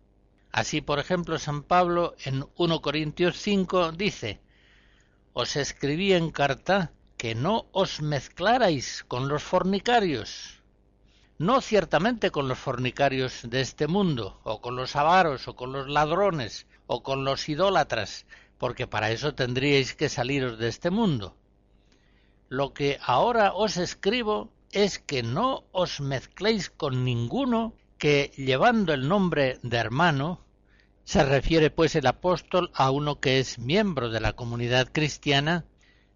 Así, 0.51 0.81
por 0.81 0.99
ejemplo, 0.99 1.39
San 1.39 1.63
Pablo 1.63 2.15
en 2.25 2.45
1 2.57 2.81
Corintios 2.81 3.37
5 3.39 3.93
dice, 3.93 4.41
Os 5.33 5.57
escribí 5.57 6.13
en 6.13 6.31
carta 6.31 6.93
que 7.17 7.35
no 7.35 7.67
os 7.73 8.01
mezclarais 8.03 9.05
con 9.07 9.29
los 9.29 9.43
fornicarios, 9.43 10.63
no 11.39 11.61
ciertamente 11.61 12.31
con 12.31 12.49
los 12.49 12.59
fornicarios 12.59 13.41
de 13.45 13.61
este 13.61 13.87
mundo, 13.87 14.41
o 14.45 14.61
con 14.61 14.77
los 14.77 14.95
avaros, 14.97 15.49
o 15.49 15.57
con 15.57 15.73
los 15.73 15.89
ladrones, 15.89 16.67
o 16.87 17.03
con 17.03 17.25
los 17.25 17.49
idólatras, 17.49 18.27
porque 18.59 18.87
para 18.87 19.11
eso 19.11 19.35
tendríais 19.35 19.95
que 19.95 20.09
saliros 20.09 20.59
de 20.59 20.69
este 20.69 20.91
mundo. 20.91 21.37
Lo 22.49 22.73
que 22.73 22.99
ahora 23.03 23.53
os 23.53 23.77
escribo 23.77 24.53
es 24.71 24.99
que 24.99 25.23
no 25.23 25.65
os 25.73 26.01
mezcléis 26.01 26.71
con 26.71 27.05
ninguno 27.05 27.75
que, 27.99 28.33
llevando 28.37 28.93
el 28.93 29.09
nombre 29.09 29.59
de 29.63 29.77
hermano, 29.77 30.41
se 31.05 31.23
refiere 31.25 31.71
pues 31.71 31.97
el 31.97 32.07
apóstol 32.07 32.71
a 32.75 32.91
uno 32.91 33.21
que 33.21 33.39
es 33.39 33.59
miembro 33.59 34.09
de 34.11 34.21
la 34.21 34.35
comunidad 34.35 34.89
cristiana, 34.93 35.65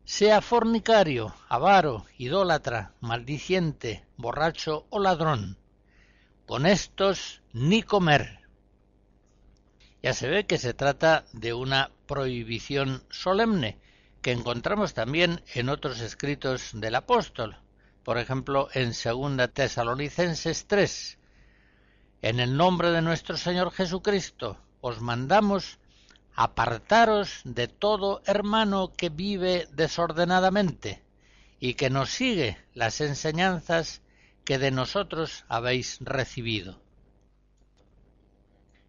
sea 0.09 0.41
fornicario, 0.41 1.35
avaro, 1.51 2.07
idólatra, 2.17 2.95
maldiciente, 3.01 4.07
borracho 4.17 4.87
o 4.89 5.01
ladrón. 5.01 5.59
Con 6.47 6.65
estos 6.65 7.43
ni 7.53 7.83
comer. 7.83 8.41
Ya 10.03 10.15
se 10.15 10.31
ve 10.31 10.47
que 10.47 10.57
se 10.57 10.73
trata 10.73 11.27
de 11.35 11.53
una 11.53 11.91
prohibición 12.07 13.03
solemne 13.11 13.79
que 14.23 14.33
encontramos 14.33 14.95
también 14.95 15.43
en 15.53 15.69
otros 15.69 16.01
escritos 16.01 16.71
del 16.73 16.95
apóstol, 16.95 17.59
por 18.03 18.17
ejemplo 18.17 18.71
en 18.73 18.93
2 18.93 19.53
Tesalonicenses 19.53 20.67
3. 20.67 21.19
En 22.23 22.41
el 22.41 22.57
nombre 22.57 22.93
de 22.93 23.03
nuestro 23.03 23.37
Señor 23.37 23.73
Jesucristo 23.73 24.57
os 24.81 25.03
mandamos 25.03 25.79
apartaros 26.41 27.41
de 27.43 27.67
todo 27.67 28.23
hermano 28.25 28.93
que 28.97 29.09
vive 29.09 29.67
desordenadamente 29.73 31.03
y 31.59 31.75
que 31.75 31.91
nos 31.91 32.11
sigue 32.11 32.57
las 32.75 33.01
enseñanzas 33.01 34.03
que 34.45 34.59
de 34.59 34.71
nosotros 34.71 35.45
habéis 35.49 35.99
recibido. 36.01 36.81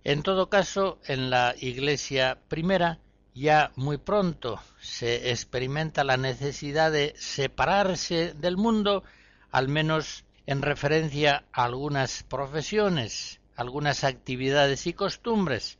En 0.03 0.21
todo 0.21 0.47
caso, 0.47 0.99
en 1.07 1.31
la 1.31 1.55
Iglesia 1.59 2.37
primera 2.49 2.99
ya 3.33 3.71
muy 3.75 3.97
pronto 3.97 4.61
se 4.79 5.31
experimenta 5.31 6.03
la 6.03 6.17
necesidad 6.17 6.91
de 6.91 7.15
separarse 7.17 8.35
del 8.35 8.57
mundo, 8.57 9.03
al 9.49 9.69
menos 9.69 10.23
en 10.45 10.61
referencia 10.61 11.45
a 11.51 11.63
algunas 11.63 12.21
profesiones, 12.21 13.41
algunas 13.55 14.03
actividades 14.03 14.85
y 14.85 14.93
costumbres 14.93 15.78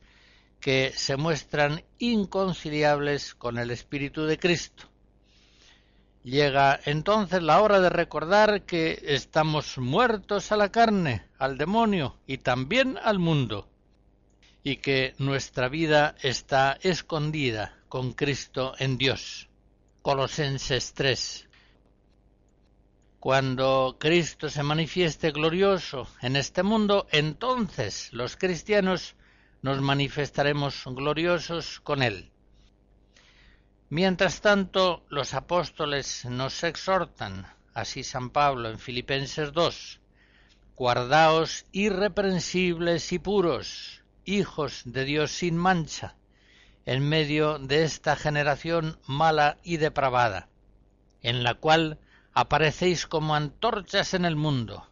que 0.60 0.92
se 0.94 1.16
muestran 1.16 1.82
inconciliables 1.98 3.34
con 3.34 3.58
el 3.58 3.70
Espíritu 3.70 4.24
de 4.24 4.38
Cristo. 4.38 4.84
Llega 6.22 6.78
entonces 6.84 7.42
la 7.42 7.62
hora 7.62 7.80
de 7.80 7.88
recordar 7.88 8.62
que 8.66 9.02
estamos 9.06 9.78
muertos 9.78 10.52
a 10.52 10.56
la 10.56 10.70
carne, 10.70 11.24
al 11.38 11.56
demonio 11.56 12.18
y 12.26 12.38
también 12.38 12.98
al 13.02 13.18
mundo, 13.18 13.68
y 14.62 14.76
que 14.76 15.14
nuestra 15.16 15.70
vida 15.70 16.14
está 16.20 16.78
escondida 16.82 17.78
con 17.88 18.12
Cristo 18.12 18.74
en 18.78 18.98
Dios. 18.98 19.48
Colosenses 20.02 20.92
3. 20.92 21.48
Cuando 23.18 23.96
Cristo 23.98 24.50
se 24.50 24.62
manifieste 24.62 25.30
glorioso 25.30 26.06
en 26.20 26.36
este 26.36 26.62
mundo, 26.62 27.06
entonces 27.10 28.12
los 28.12 28.36
cristianos 28.36 29.14
nos 29.62 29.80
manifestaremos 29.80 30.84
gloriosos 30.86 31.80
con 31.80 32.02
Él. 32.02 32.30
Mientras 33.88 34.40
tanto, 34.40 35.04
los 35.08 35.34
apóstoles 35.34 36.24
nos 36.24 36.62
exhortan, 36.64 37.46
así 37.74 38.04
San 38.04 38.30
Pablo 38.30 38.70
en 38.70 38.78
Filipenses 38.78 39.52
2, 39.52 40.00
guardaos 40.76 41.66
irreprensibles 41.72 43.12
y 43.12 43.18
puros, 43.18 44.02
hijos 44.24 44.82
de 44.84 45.04
Dios 45.04 45.32
sin 45.32 45.56
mancha, 45.56 46.14
en 46.86 47.06
medio 47.06 47.58
de 47.58 47.82
esta 47.82 48.16
generación 48.16 48.98
mala 49.06 49.58
y 49.62 49.76
depravada, 49.76 50.48
en 51.22 51.42
la 51.42 51.54
cual 51.54 51.98
aparecéis 52.32 53.06
como 53.06 53.34
antorchas 53.34 54.14
en 54.14 54.24
el 54.24 54.36
mundo, 54.36 54.88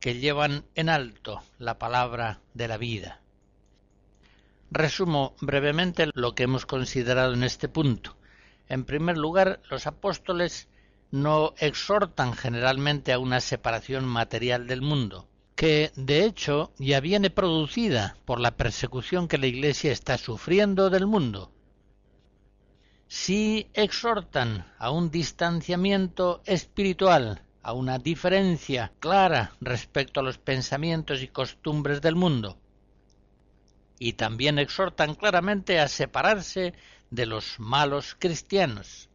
que 0.00 0.18
llevan 0.18 0.66
en 0.74 0.90
alto 0.90 1.42
la 1.58 1.78
palabra 1.78 2.40
de 2.52 2.68
la 2.68 2.76
vida. 2.76 3.23
Resumo 4.76 5.36
brevemente 5.40 6.10
lo 6.14 6.34
que 6.34 6.42
hemos 6.42 6.66
considerado 6.66 7.32
en 7.32 7.44
este 7.44 7.68
punto. 7.68 8.16
En 8.68 8.84
primer 8.84 9.16
lugar, 9.16 9.60
los 9.70 9.86
apóstoles 9.86 10.66
no 11.12 11.54
exhortan 11.58 12.32
generalmente 12.32 13.12
a 13.12 13.20
una 13.20 13.38
separación 13.38 14.04
material 14.04 14.66
del 14.66 14.82
mundo, 14.82 15.28
que 15.54 15.92
de 15.94 16.24
hecho 16.24 16.72
ya 16.76 16.98
viene 16.98 17.30
producida 17.30 18.16
por 18.24 18.40
la 18.40 18.56
persecución 18.56 19.28
que 19.28 19.38
la 19.38 19.46
Iglesia 19.46 19.92
está 19.92 20.18
sufriendo 20.18 20.90
del 20.90 21.06
mundo. 21.06 21.52
Si 23.06 23.68
exhortan 23.74 24.66
a 24.80 24.90
un 24.90 25.08
distanciamiento 25.12 26.42
espiritual, 26.46 27.42
a 27.62 27.74
una 27.74 27.98
diferencia 27.98 28.90
clara 28.98 29.52
respecto 29.60 30.18
a 30.18 30.24
los 30.24 30.38
pensamientos 30.38 31.22
y 31.22 31.28
costumbres 31.28 32.02
del 32.02 32.16
mundo. 32.16 32.58
Y 33.98 34.14
también 34.14 34.58
exhortan 34.58 35.14
claramente 35.14 35.80
a 35.80 35.88
separarse 35.88 36.74
de 37.10 37.26
los 37.26 37.60
malos 37.60 38.16
cristianos. 38.18 39.08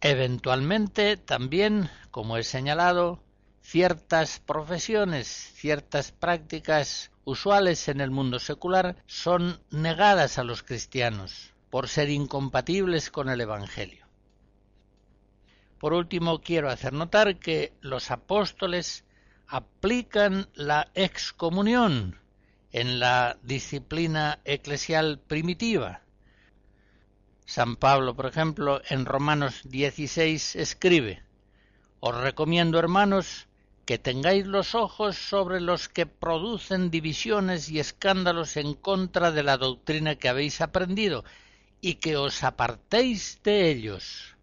Eventualmente 0.00 1.16
también, 1.16 1.90
como 2.10 2.36
he 2.36 2.42
señalado, 2.42 3.22
ciertas 3.60 4.40
profesiones, 4.40 5.26
ciertas 5.54 6.12
prácticas 6.12 7.10
usuales 7.24 7.88
en 7.88 8.00
el 8.00 8.10
mundo 8.10 8.38
secular 8.38 8.96
son 9.06 9.60
negadas 9.70 10.38
a 10.38 10.44
los 10.44 10.62
cristianos 10.62 11.54
por 11.70 11.88
ser 11.88 12.10
incompatibles 12.10 13.10
con 13.10 13.28
el 13.28 13.40
Evangelio. 13.40 14.06
Por 15.78 15.92
último, 15.92 16.40
quiero 16.40 16.70
hacer 16.70 16.92
notar 16.92 17.38
que 17.38 17.72
los 17.80 18.10
apóstoles 18.10 19.04
aplican 19.46 20.48
la 20.54 20.90
excomunión 20.94 22.18
en 22.74 22.98
la 22.98 23.38
disciplina 23.44 24.40
eclesial 24.44 25.20
primitiva. 25.20 26.02
San 27.46 27.76
Pablo, 27.76 28.16
por 28.16 28.26
ejemplo, 28.26 28.82
en 28.88 29.06
Romanos 29.06 29.60
16 29.62 30.56
escribe, 30.56 31.22
Os 32.00 32.16
recomiendo, 32.16 32.80
hermanos, 32.80 33.46
que 33.86 33.98
tengáis 33.98 34.48
los 34.48 34.74
ojos 34.74 35.16
sobre 35.16 35.60
los 35.60 35.88
que 35.88 36.06
producen 36.06 36.90
divisiones 36.90 37.70
y 37.70 37.78
escándalos 37.78 38.56
en 38.56 38.74
contra 38.74 39.30
de 39.30 39.44
la 39.44 39.56
doctrina 39.56 40.16
que 40.16 40.28
habéis 40.28 40.60
aprendido, 40.60 41.22
y 41.80 41.94
que 41.96 42.16
os 42.16 42.42
apartéis 42.42 43.38
de 43.44 43.70
ellos, 43.70 44.34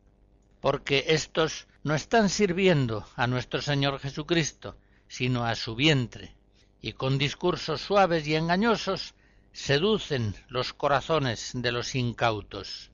porque 0.61 1.03
éstos 1.09 1.67
no 1.83 1.95
están 1.95 2.29
sirviendo 2.29 3.05
a 3.17 3.27
nuestro 3.27 3.61
Señor 3.61 3.99
Jesucristo, 3.99 4.77
sino 5.09 5.43
a 5.43 5.55
su 5.55 5.75
vientre, 5.75 6.33
y 6.81 6.93
con 6.93 7.17
discursos 7.17 7.81
suaves 7.81 8.27
y 8.27 8.35
engañosos 8.35 9.13
seducen 9.53 10.35
los 10.47 10.73
corazones 10.73 11.51
de 11.53 11.71
los 11.71 11.95
incautos. 11.95 12.91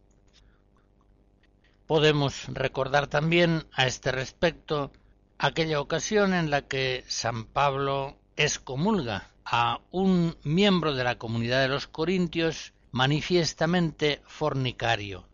Podemos 1.86 2.48
recordar 2.48 3.08
también 3.08 3.66
a 3.72 3.88
este 3.88 4.12
respecto 4.12 4.92
aquella 5.38 5.80
ocasión 5.80 6.34
en 6.34 6.50
la 6.50 6.64
que 6.64 7.06
San 7.08 7.46
Pablo 7.46 8.18
excomulga 8.36 9.32
a 9.46 9.80
un 9.92 10.36
miembro 10.44 10.94
de 10.94 11.04
la 11.04 11.18
comunidad 11.18 11.62
de 11.62 11.70
los 11.70 11.88
Corintios 11.88 12.74
manifiestamente 12.92 14.22
fornicario. 14.26 15.26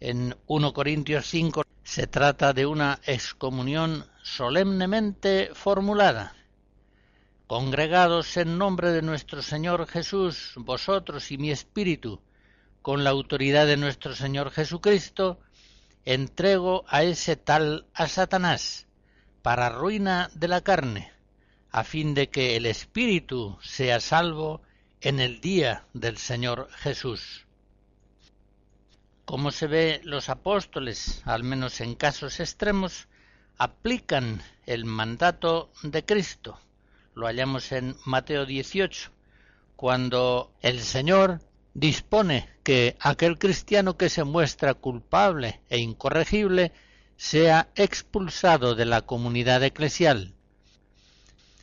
En 0.00 0.36
1 0.46 0.72
Corintios 0.72 1.26
5 1.26 1.62
se 1.84 2.06
trata 2.06 2.52
de 2.52 2.66
una 2.66 2.98
excomunión 3.06 4.06
solemnemente 4.22 5.50
formulada. 5.54 6.34
Congregados 7.46 8.36
en 8.38 8.58
nombre 8.58 8.90
de 8.90 9.02
nuestro 9.02 9.40
Señor 9.40 9.86
Jesús, 9.86 10.54
vosotros 10.56 11.30
y 11.30 11.38
mi 11.38 11.52
espíritu, 11.52 12.20
con 12.82 13.04
la 13.04 13.10
autoridad 13.10 13.68
de 13.68 13.76
nuestro 13.76 14.16
Señor 14.16 14.50
Jesucristo, 14.50 15.38
entrego 16.04 16.84
a 16.88 17.04
ese 17.04 17.36
tal 17.36 17.86
a 17.94 18.08
Satanás, 18.08 18.88
para 19.42 19.68
ruina 19.68 20.28
de 20.34 20.48
la 20.48 20.62
carne, 20.62 21.12
a 21.70 21.84
fin 21.84 22.14
de 22.14 22.30
que 22.30 22.56
el 22.56 22.66
espíritu 22.66 23.56
sea 23.62 24.00
salvo 24.00 24.62
en 25.00 25.20
el 25.20 25.40
día 25.40 25.86
del 25.94 26.18
Señor 26.18 26.68
Jesús. 26.72 27.46
Como 29.24 29.52
se 29.52 29.68
ve, 29.68 30.00
los 30.02 30.30
apóstoles, 30.30 31.22
al 31.24 31.44
menos 31.44 31.80
en 31.80 31.94
casos 31.94 32.40
extremos, 32.40 33.06
aplican 33.56 34.42
el 34.66 34.84
mandato 34.84 35.70
de 35.84 36.04
Cristo. 36.04 36.58
Lo 37.16 37.24
hallamos 37.24 37.72
en 37.72 37.96
Mateo 38.04 38.44
18, 38.44 39.10
cuando 39.74 40.52
el 40.60 40.80
Señor 40.80 41.40
dispone 41.72 42.46
que 42.62 42.94
aquel 43.00 43.38
cristiano 43.38 43.96
que 43.96 44.10
se 44.10 44.22
muestra 44.24 44.74
culpable 44.74 45.62
e 45.70 45.78
incorregible 45.78 46.72
sea 47.16 47.70
expulsado 47.74 48.74
de 48.74 48.84
la 48.84 49.00
comunidad 49.00 49.64
eclesial, 49.64 50.34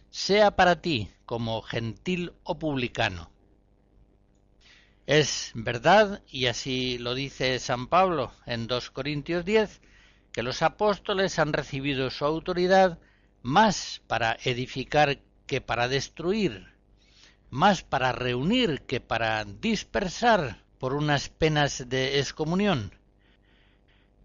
sea 0.09 0.55
para 0.55 0.81
ti 0.81 1.11
como 1.27 1.61
gentil 1.61 2.33
o 2.41 2.57
publicano. 2.57 3.29
Es 5.05 5.51
verdad, 5.53 6.23
y 6.27 6.47
así 6.47 6.97
lo 6.97 7.13
dice 7.13 7.59
San 7.59 7.85
Pablo 7.85 8.31
en 8.47 8.65
2 8.65 8.89
Corintios 8.89 9.45
10, 9.45 9.81
que 10.31 10.41
los 10.41 10.63
apóstoles 10.63 11.37
han 11.37 11.53
recibido 11.53 12.09
su 12.09 12.25
autoridad 12.25 12.97
más 13.43 14.01
para 14.07 14.35
edificar 14.43 15.19
que 15.45 15.61
para 15.61 15.87
destruir, 15.87 16.73
más 17.49 17.83
para 17.83 18.11
reunir 18.11 18.81
que 18.81 18.99
para 18.99 19.45
dispersar 19.45 20.63
por 20.79 20.93
unas 20.93 21.29
penas 21.29 21.87
de 21.87 22.19
excomunión. 22.19 22.91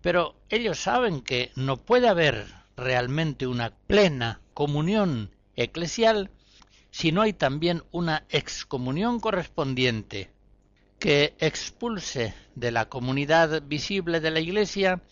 Pero 0.01 0.37
ellos 0.49 0.79
saben 0.79 1.21
que 1.21 1.53
no 1.55 1.77
puede 1.77 2.09
haber 2.09 2.47
realmente 2.77 3.47
una 3.47 3.71
plena 3.87 4.41
comunión 4.55 5.31
eclesial 5.57 6.31
si 6.91 7.12
no 7.12 7.23
hay 7.23 7.33
también 7.33 7.83
una 7.91 8.25
excomunión 8.29 9.21
correspondiente 9.21 10.31
que 10.99 11.37
expulse 11.39 12.35
de 12.55 12.73
la 12.73 12.89
comunidad 12.89 13.62
visible 13.62 14.21
de 14.21 14.31
la 14.31 14.41
Iglesia 14.41 15.03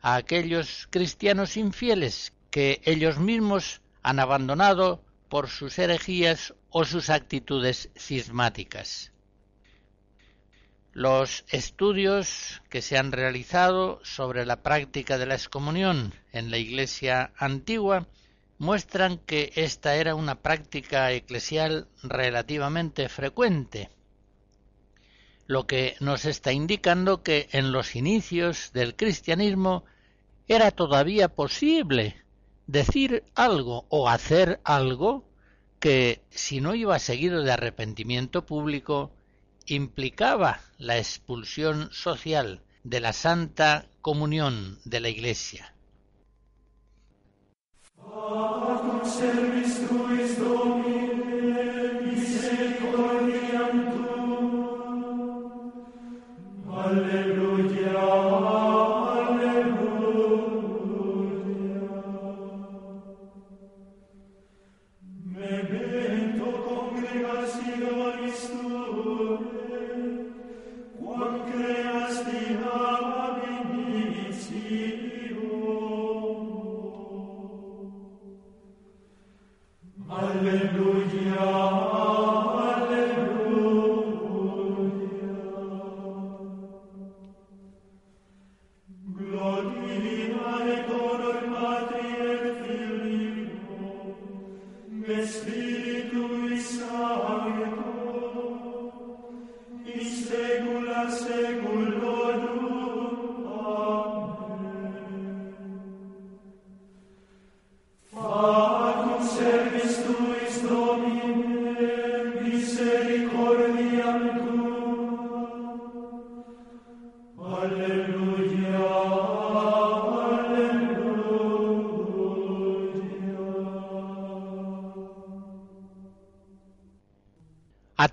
a 0.00 0.16
aquellos 0.16 0.88
cristianos 0.90 1.56
infieles 1.56 2.32
que 2.50 2.80
ellos 2.84 3.18
mismos 3.18 3.82
han 4.02 4.20
abandonado 4.20 5.03
por 5.34 5.48
sus 5.48 5.80
herejías 5.80 6.54
o 6.70 6.84
sus 6.84 7.10
actitudes 7.10 7.90
cismáticas. 7.96 9.10
Los 10.92 11.44
estudios 11.48 12.62
que 12.68 12.80
se 12.80 12.96
han 12.98 13.10
realizado 13.10 13.98
sobre 14.04 14.46
la 14.46 14.62
práctica 14.62 15.18
de 15.18 15.26
la 15.26 15.34
excomunión 15.34 16.14
en 16.30 16.52
la 16.52 16.58
Iglesia 16.58 17.32
antigua 17.36 18.06
muestran 18.58 19.18
que 19.18 19.50
esta 19.56 19.96
era 19.96 20.14
una 20.14 20.36
práctica 20.36 21.10
eclesial 21.10 21.88
relativamente 22.04 23.08
frecuente, 23.08 23.90
lo 25.48 25.66
que 25.66 25.96
nos 25.98 26.26
está 26.26 26.52
indicando 26.52 27.24
que 27.24 27.48
en 27.50 27.72
los 27.72 27.96
inicios 27.96 28.70
del 28.72 28.94
cristianismo 28.94 29.84
era 30.46 30.70
todavía 30.70 31.28
posible 31.28 32.23
decir 32.66 33.24
algo 33.34 33.86
o 33.88 34.08
hacer 34.08 34.60
algo 34.64 35.24
que, 35.80 36.22
si 36.30 36.60
no 36.60 36.74
iba 36.74 36.98
seguido 36.98 37.42
de 37.42 37.52
arrepentimiento 37.52 38.46
público, 38.46 39.10
implicaba 39.66 40.60
la 40.78 40.98
expulsión 40.98 41.90
social 41.92 42.62
de 42.82 43.00
la 43.00 43.12
Santa 43.12 43.86
Comunión 44.00 44.78
de 44.84 45.00
la 45.00 45.08
Iglesia. 45.08 45.74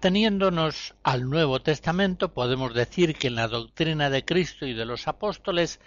Ateniéndonos 0.02 0.96
al 1.04 1.30
Nuevo 1.30 1.62
Testamento, 1.62 2.34
podemos 2.34 2.74
decir 2.74 3.16
que 3.16 3.28
en 3.28 3.36
la 3.36 3.48
doctrina 3.48 4.10
de 4.10 4.26
Cristo 4.26 4.66
y 4.66 4.74
de 4.74 4.84
los 4.84 5.08
apóstoles 5.08 5.80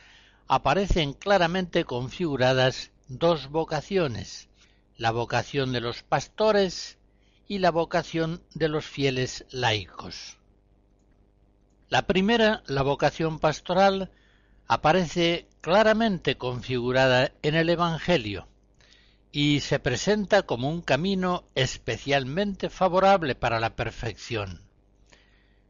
aparecen 0.47 1.15
claramente 1.15 1.85
configuradas 1.85 2.93
dos 3.09 3.49
vocaciones, 3.49 4.49
la 4.97 5.11
vocación 5.11 5.73
de 5.73 5.81
los 5.81 6.05
pastores 6.05 6.97
y 7.49 7.59
la 7.59 7.73
vocación 7.73 8.41
de 8.55 8.69
los 8.69 8.85
fieles 8.85 9.47
laicos. 9.51 10.39
La 11.89 12.07
primera, 12.07 12.63
la 12.69 12.83
vocación 12.83 13.41
pastoral, 13.41 14.13
aparece 14.69 15.49
claramente 15.61 16.39
configurada 16.39 17.33
en 17.43 17.57
el 17.57 17.69
Evangelio 17.69 18.47
y 19.37 19.59
se 19.59 19.81
presenta 19.81 20.45
como 20.45 20.71
un 20.71 20.81
camino 20.81 21.43
especialmente 21.57 22.71
favorable 22.71 23.35
para 23.35 23.59
la 23.59 23.75
perfección. 23.75 24.63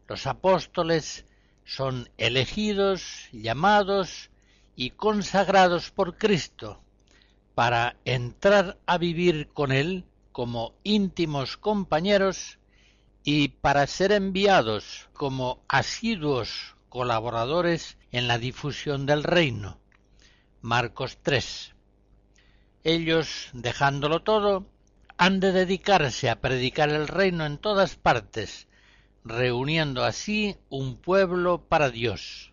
Los 0.07 0.27
apóstoles 0.27 1.25
son 1.65 2.11
elegidos, 2.19 3.31
llamados 3.33 4.29
y 4.77 4.91
consagrados 4.91 5.91
por 5.91 6.19
Cristo 6.19 6.83
para 7.55 7.97
entrar 8.05 8.77
a 8.85 8.99
vivir 8.99 9.49
con 9.55 9.73
Él 9.73 10.05
como 10.31 10.75
íntimos 10.83 11.57
compañeros 11.57 12.59
y 13.23 13.49
para 13.49 13.87
ser 13.87 14.13
enviados 14.13 15.09
como 15.15 15.65
asiduos 15.69 16.77
colaboradores 16.91 17.97
en 18.13 18.29
la 18.29 18.37
difusión 18.37 19.07
del 19.07 19.25
reino. 19.25 19.79
Marcos 20.61 21.17
3. 21.23 21.74
Ellos, 22.85 23.49
dejándolo 23.55 24.21
todo, 24.23 24.67
han 25.17 25.41
de 25.41 25.53
dedicarse 25.53 26.29
a 26.29 26.43
predicar 26.43 26.91
el 26.91 27.09
reino 27.09 27.47
en 27.47 27.57
todas 27.57 27.97
partes, 27.97 28.69
reuniendo 29.25 30.05
así 30.05 30.57
un 30.69 30.97
pueblo 30.97 31.67
para 31.67 31.89
Dios. 31.89 32.53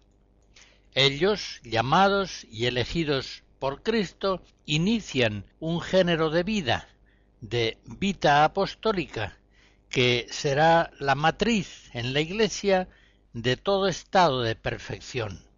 Ellos, 0.93 1.59
llamados 1.65 2.45
y 2.49 2.67
elegidos 2.67 3.43
por 3.59 3.83
Cristo, 3.83 4.41
inician 4.65 5.45
un 5.59 5.81
género 5.81 6.29
de 6.29 6.43
vida, 6.43 6.87
de 7.41 7.77
vida 7.83 8.45
apostólica, 8.45 9.37
que 9.89 10.27
será 10.29 10.91
la 10.97 11.15
matriz 11.15 11.89
en 11.93 12.13
la 12.13 12.21
Iglesia 12.21 12.87
de 13.33 13.57
todo 13.57 13.89
estado 13.89 14.43
de 14.43 14.55
perfección. 14.55 15.50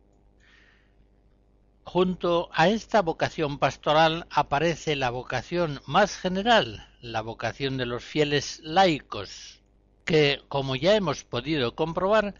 Junto 1.86 2.50
a 2.54 2.70
esta 2.70 3.02
vocación 3.02 3.60
pastoral 3.60 4.26
aparece 4.30 4.96
la 4.96 5.10
vocación 5.10 5.82
más 5.86 6.18
general, 6.18 6.88
la 7.02 7.22
vocación 7.22 7.78
de 7.78 7.86
los 7.86 8.04
fieles 8.04 8.62
laicos, 8.64 9.62
que, 10.06 10.42
como 10.48 10.76
ya 10.76 10.96
hemos 10.96 11.24
podido 11.24 11.76
comprobar, 11.76 12.36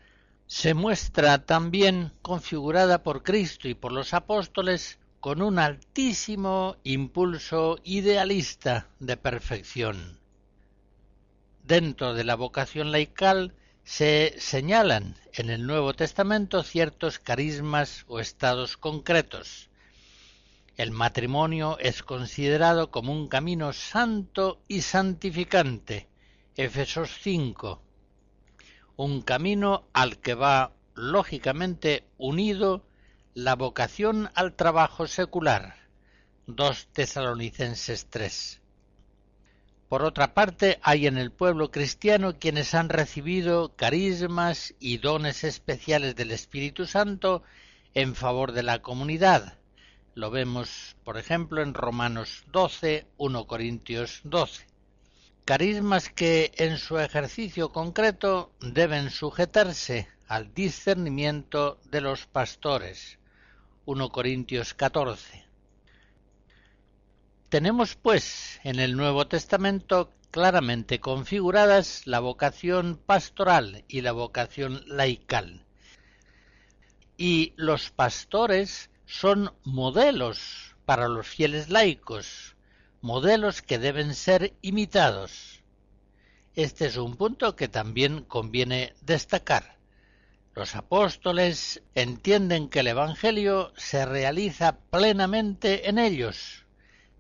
se 0.48 0.74
muestra 0.74 1.46
también 1.46 2.14
configurada 2.22 3.04
por 3.04 3.24
Cristo 3.24 3.68
y 3.68 3.74
por 3.74 3.92
los 3.92 4.14
apóstoles 4.14 5.00
con 5.20 5.42
un 5.42 5.60
altísimo 5.60 6.78
impulso 6.84 7.80
idealista 7.84 8.88
de 9.00 9.18
perfección. 9.18 10.20
Dentro 11.64 12.14
de 12.14 12.24
la 12.24 12.36
vocación 12.36 12.92
laical 12.92 13.54
se 13.84 14.36
señalan 14.40 15.16
en 15.34 15.50
el 15.50 15.68
Nuevo 15.68 15.94
Testamento 15.94 16.64
ciertos 16.64 17.20
carismas 17.20 18.06
o 18.08 18.20
estados 18.20 18.78
concretos. 18.78 19.70
El 20.78 20.92
matrimonio 20.92 21.78
es 21.80 22.02
considerado 22.02 22.90
como 22.92 23.12
un 23.12 23.28
camino 23.28 23.74
santo 23.74 24.62
y 24.68 24.82
santificante. 24.82 26.08
Efesos 26.56 27.12
5. 27.22 27.82
Un 28.96 29.22
camino 29.22 29.86
al 29.94 30.18
que 30.18 30.34
va 30.34 30.72
lógicamente 30.96 32.06
unido 32.18 32.86
la 33.34 33.56
vocación 33.56 34.32
al 34.34 34.54
trabajo 34.54 35.08
secular. 35.08 35.76
2 36.48 36.88
Tesalonicenses 36.94 38.08
3. 38.10 38.63
Por 39.94 40.02
otra 40.02 40.34
parte, 40.34 40.80
hay 40.82 41.06
en 41.06 41.20
el 41.20 41.32
pueblo 41.32 41.70
cristiano 41.70 42.40
quienes 42.40 42.74
han 42.74 42.90
recibido 42.90 43.76
carismas 43.76 44.74
y 44.80 44.98
dones 44.98 45.44
especiales 45.44 46.16
del 46.16 46.32
Espíritu 46.32 46.88
Santo 46.88 47.44
en 47.94 48.16
favor 48.16 48.54
de 48.54 48.64
la 48.64 48.82
comunidad. 48.82 49.60
Lo 50.16 50.32
vemos, 50.32 50.96
por 51.04 51.20
ejemplo, 51.20 51.62
en 51.62 51.76
Romanos 51.76 52.44
12, 52.52 53.06
1 53.18 53.46
Corintios 53.46 54.22
12. 54.24 54.66
Carismas 55.46 56.10
que 56.10 56.52
en 56.56 56.80
su 56.80 56.98
ejercicio 56.98 57.72
concreto 57.72 58.52
deben 58.62 59.12
sujetarse 59.12 60.08
al 60.28 60.56
discernimiento 60.56 61.80
de 61.92 62.02
los 62.02 62.26
pastores. 62.26 63.20
1 63.86 64.10
Corintios 64.10 64.74
14. 64.74 65.43
Tenemos, 67.54 67.96
pues, 67.96 68.60
en 68.64 68.80
el 68.80 68.98
Nuevo 68.98 69.28
Testamento 69.28 70.12
claramente 70.32 71.00
configuradas 71.00 72.08
la 72.08 72.20
vocación 72.20 73.00
pastoral 73.06 73.86
y 73.88 74.02
la 74.02 74.12
vocación 74.12 74.84
laical. 74.88 75.64
Y 77.16 77.54
los 77.56 77.92
pastores 77.92 78.90
son 79.06 79.54
modelos 79.64 80.76
para 80.86 81.08
los 81.08 81.28
fieles 81.28 81.70
laicos, 81.70 82.56
modelos 83.02 83.62
que 83.62 83.78
deben 83.78 84.16
ser 84.16 84.56
imitados. 84.64 85.62
Este 86.56 86.88
es 86.88 86.98
un 86.98 87.16
punto 87.18 87.56
que 87.56 87.68
también 87.68 88.24
conviene 88.24 88.96
destacar. 89.02 89.78
Los 90.56 90.76
apóstoles 90.76 91.84
entienden 91.94 92.68
que 92.68 92.80
el 92.80 92.88
Evangelio 92.88 93.74
se 93.78 94.08
realiza 94.08 94.80
plenamente 94.90 95.88
en 95.88 96.00
ellos, 96.00 96.63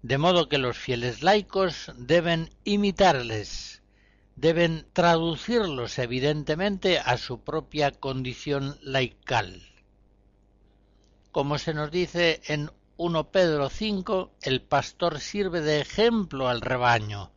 de 0.03 0.17
modo 0.17 0.49
que 0.49 0.57
los 0.57 0.77
fieles 0.77 1.23
laicos 1.23 1.91
deben 1.95 2.49
imitarles, 2.65 3.81
deben 4.35 4.85
traducirlos 4.91 5.97
evidentemente 5.97 6.99
a 6.99 7.17
su 7.17 7.39
propia 7.39 7.91
condición 7.91 8.77
laical. 8.81 9.61
Como 11.31 11.57
se 11.57 11.73
nos 11.73 11.89
dice 11.89 12.41
en 12.47 12.69
1 12.97 13.31
Pedro 13.31 13.69
5, 13.69 14.33
el 14.41 14.61
pastor 14.61 15.21
sirve 15.21 15.61
de 15.61 15.79
ejemplo 15.79 16.49
al 16.49 16.59
rebaño, 16.59 17.31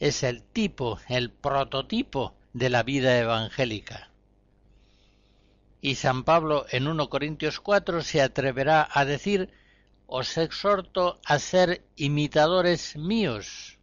es 0.00 0.24
el 0.24 0.42
tipo, 0.42 0.98
el 1.08 1.30
prototipo 1.30 2.34
de 2.52 2.70
la 2.70 2.82
vida 2.82 3.18
evangélica. 3.20 4.10
Y 5.80 5.94
San 5.94 6.24
Pablo 6.24 6.66
en 6.70 6.88
1 6.88 7.08
Corintios 7.08 7.60
4 7.60 8.02
se 8.02 8.20
atreverá 8.20 8.88
a 8.90 9.04
decir, 9.04 9.50
os 10.12 10.36
exhorto 10.38 11.20
a 11.24 11.38
ser 11.38 11.84
imitadores 11.94 12.96
míos. 12.96 13.78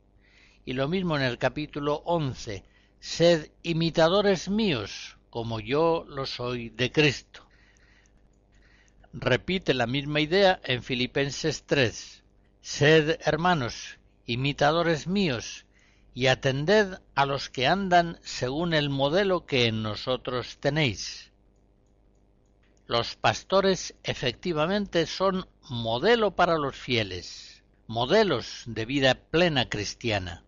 Y 0.66 0.74
lo 0.74 0.90
mismo 0.90 1.16
en 1.16 1.24
el 1.24 1.38
capítulo 1.38 2.02
11, 2.04 2.66
sed 3.00 3.50
imitadores 3.64 4.50
míos, 4.50 5.18
como 5.30 5.62
yo 5.62 6.04
lo 6.10 6.26
soy 6.26 6.70
de 6.70 6.92
Cristo. 6.92 7.48
Repite 9.14 9.74
la 9.74 9.88
misma 9.88 10.20
idea 10.20 10.60
en 10.66 10.84
Filipenses 10.84 11.64
3, 11.66 12.24
sed 12.60 13.20
hermanos, 13.24 13.98
imitadores 14.26 15.08
míos, 15.08 15.66
y 16.14 16.28
atended 16.28 17.00
a 17.16 17.26
los 17.26 17.50
que 17.50 17.68
andan 17.68 18.20
según 18.22 18.74
el 18.74 18.90
modelo 18.90 19.46
que 19.46 19.68
en 19.68 19.82
nosotros 19.82 20.58
tenéis 20.60 21.32
los 22.88 23.16
pastores 23.18 23.96
efectivamente 24.04 25.06
son 25.06 25.46
modelo 25.70 26.36
para 26.36 26.58
los 26.58 26.76
fieles, 26.76 27.64
modelos 27.86 28.64
de 28.66 28.86
vida 28.86 29.16
plena 29.16 29.68
cristiana. 29.70 30.44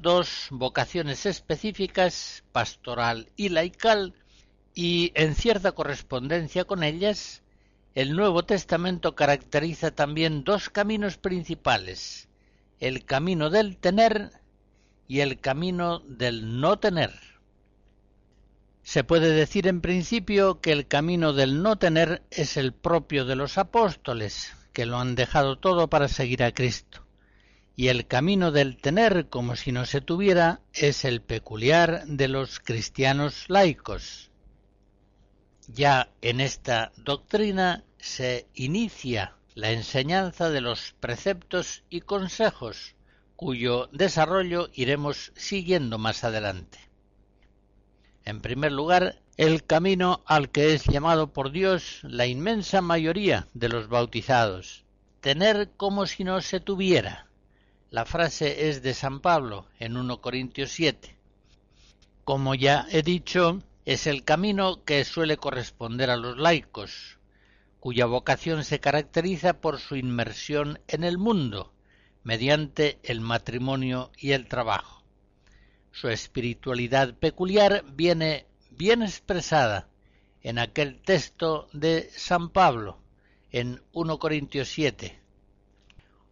Dos 0.00 0.48
vocaciones 0.50 1.26
específicas, 1.26 2.44
pastoral 2.52 3.30
y 3.36 3.48
laical, 3.48 4.14
y 4.74 5.12
en 5.14 5.34
cierta 5.34 5.72
correspondencia 5.72 6.64
con 6.64 6.82
ellas, 6.82 7.42
el 7.94 8.14
Nuevo 8.14 8.44
Testamento 8.44 9.14
caracteriza 9.14 9.90
también 9.90 10.44
dos 10.44 10.70
caminos 10.70 11.16
principales, 11.18 12.28
el 12.78 13.04
camino 13.04 13.50
del 13.50 13.76
tener 13.76 14.30
y 15.08 15.20
el 15.20 15.40
camino 15.40 16.00
del 16.00 16.60
no 16.60 16.78
tener. 16.78 17.12
Se 18.82 19.04
puede 19.04 19.32
decir 19.32 19.66
en 19.66 19.80
principio 19.80 20.60
que 20.60 20.72
el 20.72 20.86
camino 20.86 21.32
del 21.32 21.62
no 21.62 21.76
tener 21.76 22.22
es 22.30 22.56
el 22.56 22.72
propio 22.72 23.24
de 23.24 23.36
los 23.36 23.58
apóstoles, 23.58 24.54
que 24.72 24.86
lo 24.86 24.98
han 24.98 25.14
dejado 25.14 25.58
todo 25.58 25.90
para 25.90 26.08
seguir 26.08 26.42
a 26.42 26.52
Cristo 26.52 27.07
y 27.78 27.90
el 27.90 28.08
camino 28.08 28.50
del 28.50 28.76
tener 28.76 29.28
como 29.28 29.54
si 29.54 29.70
no 29.70 29.86
se 29.86 30.00
tuviera 30.00 30.60
es 30.72 31.04
el 31.04 31.22
peculiar 31.22 32.04
de 32.08 32.26
los 32.26 32.58
cristianos 32.58 33.44
laicos. 33.46 34.32
Ya 35.68 36.10
en 36.20 36.40
esta 36.40 36.90
doctrina 36.96 37.84
se 37.96 38.48
inicia 38.52 39.36
la 39.54 39.70
enseñanza 39.70 40.50
de 40.50 40.60
los 40.60 40.96
preceptos 40.98 41.84
y 41.88 42.00
consejos, 42.00 42.96
cuyo 43.36 43.88
desarrollo 43.92 44.70
iremos 44.72 45.30
siguiendo 45.36 45.98
más 45.98 46.24
adelante. 46.24 46.80
En 48.24 48.40
primer 48.40 48.72
lugar, 48.72 49.22
el 49.36 49.62
camino 49.62 50.24
al 50.26 50.50
que 50.50 50.74
es 50.74 50.82
llamado 50.82 51.32
por 51.32 51.52
Dios 51.52 52.00
la 52.02 52.26
inmensa 52.26 52.80
mayoría 52.80 53.46
de 53.54 53.68
los 53.68 53.88
bautizados, 53.88 54.84
tener 55.20 55.70
como 55.76 56.06
si 56.06 56.24
no 56.24 56.40
se 56.40 56.58
tuviera, 56.58 57.27
la 57.90 58.04
frase 58.04 58.68
es 58.68 58.82
de 58.82 58.92
San 58.92 59.20
Pablo 59.20 59.66
en 59.78 59.96
1 59.96 60.20
Corintios 60.20 60.70
7. 60.72 61.16
Como 62.24 62.54
ya 62.54 62.86
he 62.90 63.02
dicho, 63.02 63.62
es 63.86 64.06
el 64.06 64.24
camino 64.24 64.84
que 64.84 65.04
suele 65.04 65.38
corresponder 65.38 66.10
a 66.10 66.18
los 66.18 66.36
laicos, 66.36 67.18
cuya 67.80 68.04
vocación 68.04 68.64
se 68.64 68.80
caracteriza 68.80 69.62
por 69.62 69.78
su 69.78 69.96
inmersión 69.96 70.80
en 70.86 71.02
el 71.02 71.16
mundo, 71.16 71.72
mediante 72.24 72.98
el 73.02 73.22
matrimonio 73.22 74.10
y 74.18 74.32
el 74.32 74.48
trabajo. 74.48 75.02
Su 75.90 76.08
espiritualidad 76.08 77.14
peculiar 77.14 77.84
viene 77.94 78.46
bien 78.70 79.02
expresada 79.02 79.88
en 80.42 80.58
aquel 80.58 81.00
texto 81.00 81.68
de 81.72 82.10
San 82.14 82.50
Pablo, 82.50 82.98
en 83.50 83.82
1 83.92 84.18
Corintios 84.18 84.68
7, 84.68 85.18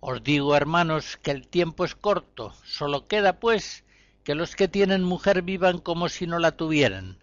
os 0.01 0.22
digo, 0.22 0.55
hermanos, 0.57 1.16
que 1.16 1.30
el 1.30 1.49
tiempo 1.49 1.84
es 1.84 1.94
corto, 1.94 2.53
solo 2.64 3.07
queda, 3.07 3.40
pues, 3.40 3.84
que 4.24 4.34
los 4.34 4.57
que 4.57 4.68
tienen 4.68 5.05
mujer 5.05 5.42
vivan 5.42 5.78
como 5.78 6.09
si 6.09 6.26
no 6.26 6.38
la 6.38 6.57
tuvieran, 6.57 7.18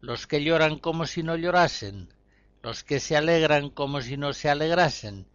los 0.00 0.26
que 0.26 0.42
lloran 0.42 0.78
como 0.78 1.06
si 1.06 1.22
no 1.22 1.36
llorasen, 1.36 2.12
los 2.62 2.84
que 2.84 3.00
se 3.00 3.16
alegran 3.16 3.70
como 3.70 4.00
si 4.00 4.16
no 4.16 4.32
se 4.32 4.48
alegrasen, 4.48 5.26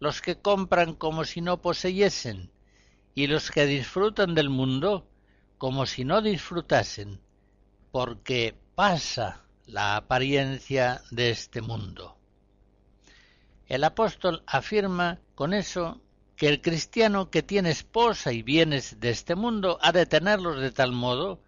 los 0.00 0.20
que 0.20 0.36
compran 0.40 0.94
como 0.94 1.24
si 1.24 1.40
no 1.40 1.60
poseyesen, 1.60 2.50
y 3.14 3.26
los 3.26 3.50
que 3.50 3.66
disfrutan 3.66 4.34
del 4.34 4.50
mundo 4.50 5.06
como 5.58 5.86
si 5.86 6.04
no 6.04 6.20
disfrutasen, 6.20 7.20
porque 7.92 8.56
pasa 8.74 9.44
la 9.66 9.96
apariencia 9.96 11.02
de 11.10 11.30
este 11.30 11.62
mundo. 11.62 12.16
El 13.66 13.84
apóstol 13.84 14.42
afirma 14.46 15.20
con 15.34 15.54
eso 15.54 16.00
que 16.36 16.48
el 16.48 16.60
cristiano 16.60 17.30
que 17.30 17.42
tiene 17.42 17.70
esposa 17.70 18.32
y 18.32 18.42
bienes 18.42 18.98
de 19.00 19.10
este 19.10 19.34
mundo 19.34 19.78
ha 19.82 19.92
de 19.92 20.06
tenerlos 20.06 20.60
de 20.60 20.70
tal 20.70 20.92
modo 20.92 21.40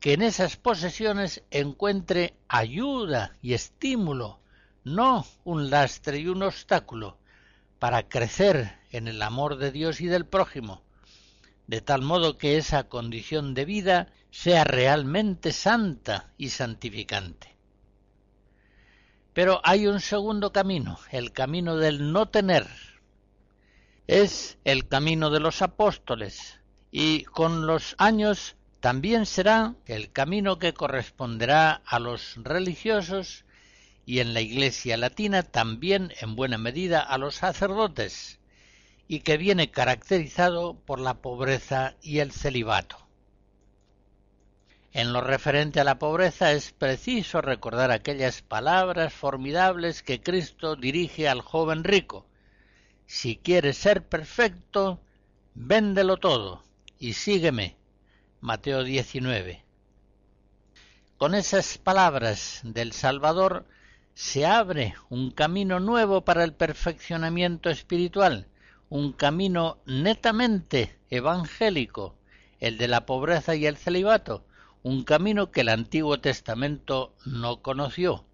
que 0.00 0.12
en 0.12 0.22
esas 0.22 0.56
posesiones 0.56 1.42
encuentre 1.50 2.34
ayuda 2.48 3.36
y 3.40 3.54
estímulo, 3.54 4.40
no 4.82 5.24
un 5.44 5.70
lastre 5.70 6.18
y 6.18 6.28
un 6.28 6.42
obstáculo, 6.42 7.18
para 7.78 8.08
crecer 8.08 8.78
en 8.90 9.08
el 9.08 9.22
amor 9.22 9.56
de 9.56 9.70
Dios 9.70 10.00
y 10.00 10.06
del 10.06 10.26
prójimo, 10.26 10.82
de 11.66 11.80
tal 11.80 12.02
modo 12.02 12.36
que 12.36 12.58
esa 12.58 12.84
condición 12.84 13.54
de 13.54 13.64
vida 13.64 14.12
sea 14.30 14.64
realmente 14.64 15.52
santa 15.52 16.32
y 16.36 16.50
santificante. 16.50 17.54
Pero 19.32 19.60
hay 19.64 19.86
un 19.86 20.00
segundo 20.00 20.52
camino, 20.52 20.98
el 21.10 21.32
camino 21.32 21.76
del 21.76 22.12
no 22.12 22.28
tener, 22.28 22.66
es 24.06 24.58
el 24.64 24.86
camino 24.86 25.30
de 25.30 25.40
los 25.40 25.62
apóstoles 25.62 26.60
y 26.90 27.24
con 27.24 27.66
los 27.66 27.94
años 27.98 28.56
también 28.80 29.24
será 29.24 29.74
el 29.86 30.12
camino 30.12 30.58
que 30.58 30.74
corresponderá 30.74 31.80
a 31.86 31.98
los 31.98 32.36
religiosos 32.36 33.44
y 34.04 34.18
en 34.18 34.34
la 34.34 34.42
Iglesia 34.42 34.98
latina 34.98 35.42
también 35.42 36.12
en 36.20 36.36
buena 36.36 36.58
medida 36.58 37.00
a 37.00 37.16
los 37.16 37.36
sacerdotes 37.36 38.38
y 39.08 39.20
que 39.20 39.38
viene 39.38 39.70
caracterizado 39.70 40.74
por 40.74 41.00
la 41.00 41.14
pobreza 41.14 41.94
y 42.02 42.18
el 42.18 42.30
celibato. 42.30 42.98
En 44.92 45.12
lo 45.14 45.22
referente 45.22 45.80
a 45.80 45.84
la 45.84 45.98
pobreza 45.98 46.52
es 46.52 46.72
preciso 46.72 47.40
recordar 47.40 47.90
aquellas 47.90 48.42
palabras 48.42 49.14
formidables 49.14 50.02
que 50.02 50.20
Cristo 50.20 50.76
dirige 50.76 51.26
al 51.26 51.40
joven 51.40 51.84
rico, 51.84 52.26
si 53.06 53.36
quieres 53.36 53.76
ser 53.78 54.06
perfecto, 54.06 55.00
véndelo 55.54 56.16
todo 56.16 56.62
y 56.98 57.12
sígueme. 57.14 57.76
Mateo 58.40 58.84
19. 58.84 59.64
Con 61.16 61.34
esas 61.34 61.78
palabras 61.78 62.60
del 62.62 62.92
Salvador 62.92 63.66
se 64.14 64.46
abre 64.46 64.94
un 65.08 65.30
camino 65.30 65.80
nuevo 65.80 66.24
para 66.24 66.44
el 66.44 66.52
perfeccionamiento 66.52 67.70
espiritual, 67.70 68.46
un 68.90 69.12
camino 69.12 69.78
netamente 69.86 70.98
evangélico, 71.10 72.16
el 72.60 72.78
de 72.78 72.88
la 72.88 73.06
pobreza 73.06 73.54
y 73.54 73.66
el 73.66 73.76
celibato, 73.76 74.44
un 74.82 75.04
camino 75.04 75.50
que 75.50 75.62
el 75.62 75.70
Antiguo 75.70 76.20
Testamento 76.20 77.14
no 77.24 77.62
conoció, 77.62 78.24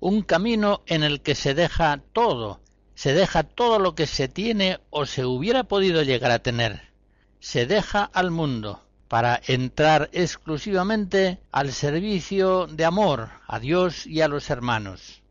un 0.00 0.22
camino 0.22 0.82
en 0.86 1.02
el 1.02 1.20
que 1.20 1.34
se 1.34 1.54
deja 1.54 2.02
todo, 2.12 2.60
se 2.96 3.12
deja 3.12 3.42
todo 3.42 3.78
lo 3.78 3.94
que 3.94 4.06
se 4.06 4.26
tiene 4.26 4.80
o 4.88 5.04
se 5.04 5.26
hubiera 5.26 5.64
podido 5.64 6.02
llegar 6.02 6.30
a 6.30 6.38
tener. 6.38 6.92
Se 7.40 7.66
deja 7.66 8.02
al 8.02 8.30
mundo 8.30 8.82
para 9.06 9.40
entrar 9.46 10.08
exclusivamente 10.12 11.38
al 11.52 11.72
servicio 11.72 12.66
de 12.66 12.86
amor 12.86 13.28
a 13.46 13.60
Dios 13.60 14.06
y 14.06 14.22
a 14.22 14.28
los 14.28 14.48
hermanos. 14.48 15.22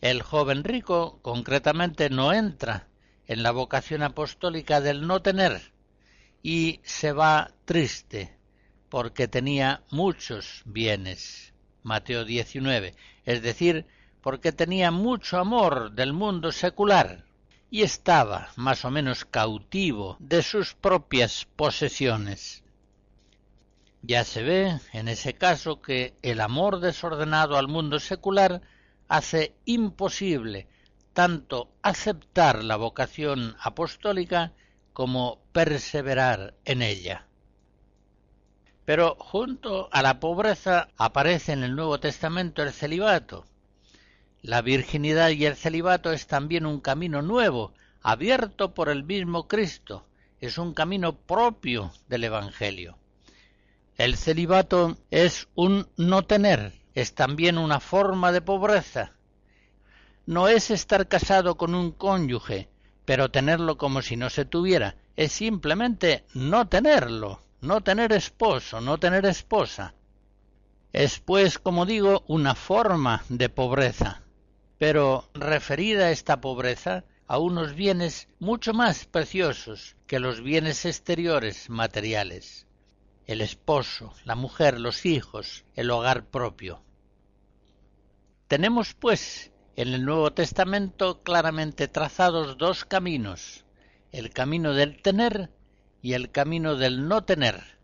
El 0.00 0.22
joven 0.22 0.64
rico 0.64 1.20
concretamente 1.20 2.08
no 2.08 2.32
entra 2.32 2.88
en 3.26 3.42
la 3.42 3.50
vocación 3.50 4.02
apostólica 4.02 4.80
del 4.80 5.06
no 5.06 5.20
tener 5.20 5.72
y 6.42 6.80
se 6.84 7.12
va 7.12 7.52
triste 7.66 8.34
porque 8.88 9.28
tenía 9.28 9.82
muchos 9.90 10.62
bienes. 10.64 11.52
Mateo 11.82 12.24
19, 12.24 12.94
es 13.26 13.42
decir, 13.42 13.86
porque 14.22 14.52
tenía 14.52 14.90
mucho 14.90 15.38
amor 15.38 15.92
del 15.92 16.12
mundo 16.12 16.52
secular 16.52 17.24
y 17.70 17.82
estaba 17.82 18.50
más 18.56 18.84
o 18.84 18.90
menos 18.90 19.24
cautivo 19.24 20.16
de 20.20 20.42
sus 20.42 20.74
propias 20.74 21.46
posesiones. 21.56 22.62
Ya 24.02 24.24
se 24.24 24.42
ve 24.42 24.80
en 24.92 25.08
ese 25.08 25.34
caso 25.34 25.80
que 25.80 26.14
el 26.22 26.40
amor 26.40 26.80
desordenado 26.80 27.56
al 27.56 27.68
mundo 27.68 27.98
secular 27.98 28.62
hace 29.08 29.54
imposible 29.64 30.68
tanto 31.12 31.70
aceptar 31.82 32.64
la 32.64 32.76
vocación 32.76 33.56
apostólica 33.60 34.52
como 34.92 35.40
perseverar 35.52 36.54
en 36.64 36.82
ella. 36.82 37.26
Pero 38.84 39.16
junto 39.18 39.88
a 39.92 40.02
la 40.02 40.18
pobreza 40.20 40.88
aparece 40.96 41.52
en 41.52 41.62
el 41.62 41.76
Nuevo 41.76 42.00
Testamento 42.00 42.62
el 42.62 42.72
celibato, 42.72 43.44
la 44.42 44.60
virginidad 44.60 45.30
y 45.30 45.46
el 45.46 45.54
celibato 45.54 46.10
es 46.10 46.26
también 46.26 46.66
un 46.66 46.80
camino 46.80 47.22
nuevo, 47.22 47.72
abierto 48.02 48.74
por 48.74 48.88
el 48.88 49.04
mismo 49.04 49.46
Cristo, 49.46 50.04
es 50.40 50.58
un 50.58 50.74
camino 50.74 51.16
propio 51.16 51.92
del 52.08 52.24
Evangelio. 52.24 52.98
El 53.96 54.16
celibato 54.16 54.96
es 55.12 55.46
un 55.54 55.86
no 55.96 56.24
tener, 56.24 56.72
es 56.94 57.14
también 57.14 57.56
una 57.56 57.78
forma 57.78 58.32
de 58.32 58.42
pobreza. 58.42 59.12
No 60.26 60.48
es 60.48 60.72
estar 60.72 61.06
casado 61.06 61.56
con 61.56 61.76
un 61.76 61.92
cónyuge, 61.92 62.68
pero 63.04 63.30
tenerlo 63.30 63.78
como 63.78 64.02
si 64.02 64.16
no 64.16 64.28
se 64.28 64.44
tuviera, 64.44 64.96
es 65.14 65.30
simplemente 65.30 66.24
no 66.34 66.66
tenerlo, 66.68 67.40
no 67.60 67.80
tener 67.82 68.12
esposo, 68.12 68.80
no 68.80 68.98
tener 68.98 69.24
esposa. 69.24 69.94
Es 70.92 71.20
pues, 71.20 71.60
como 71.60 71.86
digo, 71.86 72.24
una 72.26 72.56
forma 72.56 73.22
de 73.28 73.48
pobreza. 73.48 74.22
Pero 74.82 75.30
referida 75.32 76.10
esta 76.10 76.40
pobreza, 76.40 77.04
a 77.28 77.38
unos 77.38 77.76
bienes 77.76 78.26
mucho 78.40 78.74
más 78.74 79.04
preciosos 79.04 79.94
que 80.08 80.18
los 80.18 80.42
bienes 80.42 80.84
exteriores 80.86 81.70
materiales 81.70 82.66
el 83.28 83.42
esposo, 83.42 84.12
la 84.24 84.34
mujer, 84.34 84.80
los 84.80 85.06
hijos, 85.06 85.64
el 85.76 85.88
hogar 85.92 86.24
propio. 86.24 86.82
Tenemos, 88.48 88.94
pues, 88.94 89.52
en 89.76 89.94
el 89.94 90.04
Nuevo 90.04 90.32
Testamento 90.32 91.22
claramente 91.22 91.86
trazados 91.86 92.58
dos 92.58 92.84
caminos, 92.84 93.64
el 94.10 94.30
camino 94.30 94.74
del 94.74 95.00
tener 95.00 95.52
y 96.02 96.14
el 96.14 96.32
camino 96.32 96.74
del 96.74 97.06
no 97.06 97.22
tener. 97.22 97.78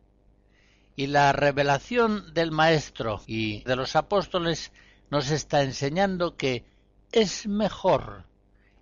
Y 0.97 1.07
la 1.07 1.33
revelación 1.33 2.35
del 2.35 2.51
Maestro 2.51 3.23
y 3.29 3.63
de 3.63 3.77
los 3.77 3.95
apóstoles 3.95 4.73
nos 5.11 5.31
está 5.31 5.63
enseñando 5.63 6.37
que 6.37 6.65
es 7.13 7.47
mejor, 7.47 8.25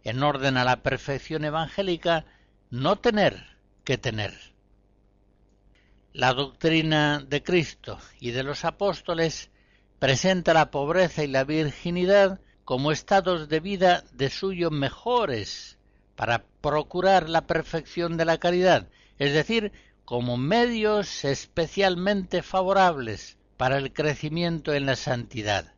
en 0.04 0.22
orden 0.22 0.56
a 0.56 0.64
la 0.64 0.82
perfección 0.82 1.44
evangélica, 1.44 2.26
no 2.70 2.96
tener 2.96 3.56
que 3.84 3.98
tener. 3.98 4.34
La 6.12 6.32
doctrina 6.32 7.24
de 7.26 7.42
Cristo 7.42 7.98
y 8.18 8.30
de 8.30 8.42
los 8.42 8.64
apóstoles 8.64 9.50
presenta 9.98 10.54
la 10.54 10.70
pobreza 10.70 11.22
y 11.24 11.28
la 11.28 11.44
virginidad 11.44 12.40
como 12.64 12.90
estados 12.90 13.48
de 13.48 13.60
vida 13.60 14.02
de 14.12 14.28
suyo 14.30 14.70
mejores 14.70 15.78
para 16.16 16.44
procurar 16.60 17.28
la 17.28 17.46
perfección 17.46 18.16
de 18.16 18.24
la 18.24 18.38
caridad, 18.38 18.88
es 19.18 19.32
decir, 19.32 19.72
como 20.04 20.36
medios 20.36 21.24
especialmente 21.24 22.42
favorables 22.42 23.36
para 23.56 23.76
el 23.76 23.92
crecimiento 23.92 24.74
en 24.74 24.86
la 24.86 24.96
santidad. 24.96 25.75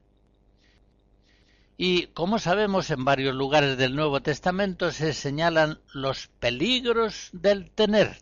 Y 1.81 2.09
como 2.09 2.41
sabemos 2.41 2.91
en 2.91 3.05
varios 3.05 3.37
lugares 3.37 3.79
del 3.79 3.95
Nuevo 3.95 4.21
Testamento 4.21 4.91
se 4.91 5.15
señalan 5.15 5.81
los 5.93 6.27
peligros 6.41 7.31
del 7.33 7.71
tener. 7.71 8.19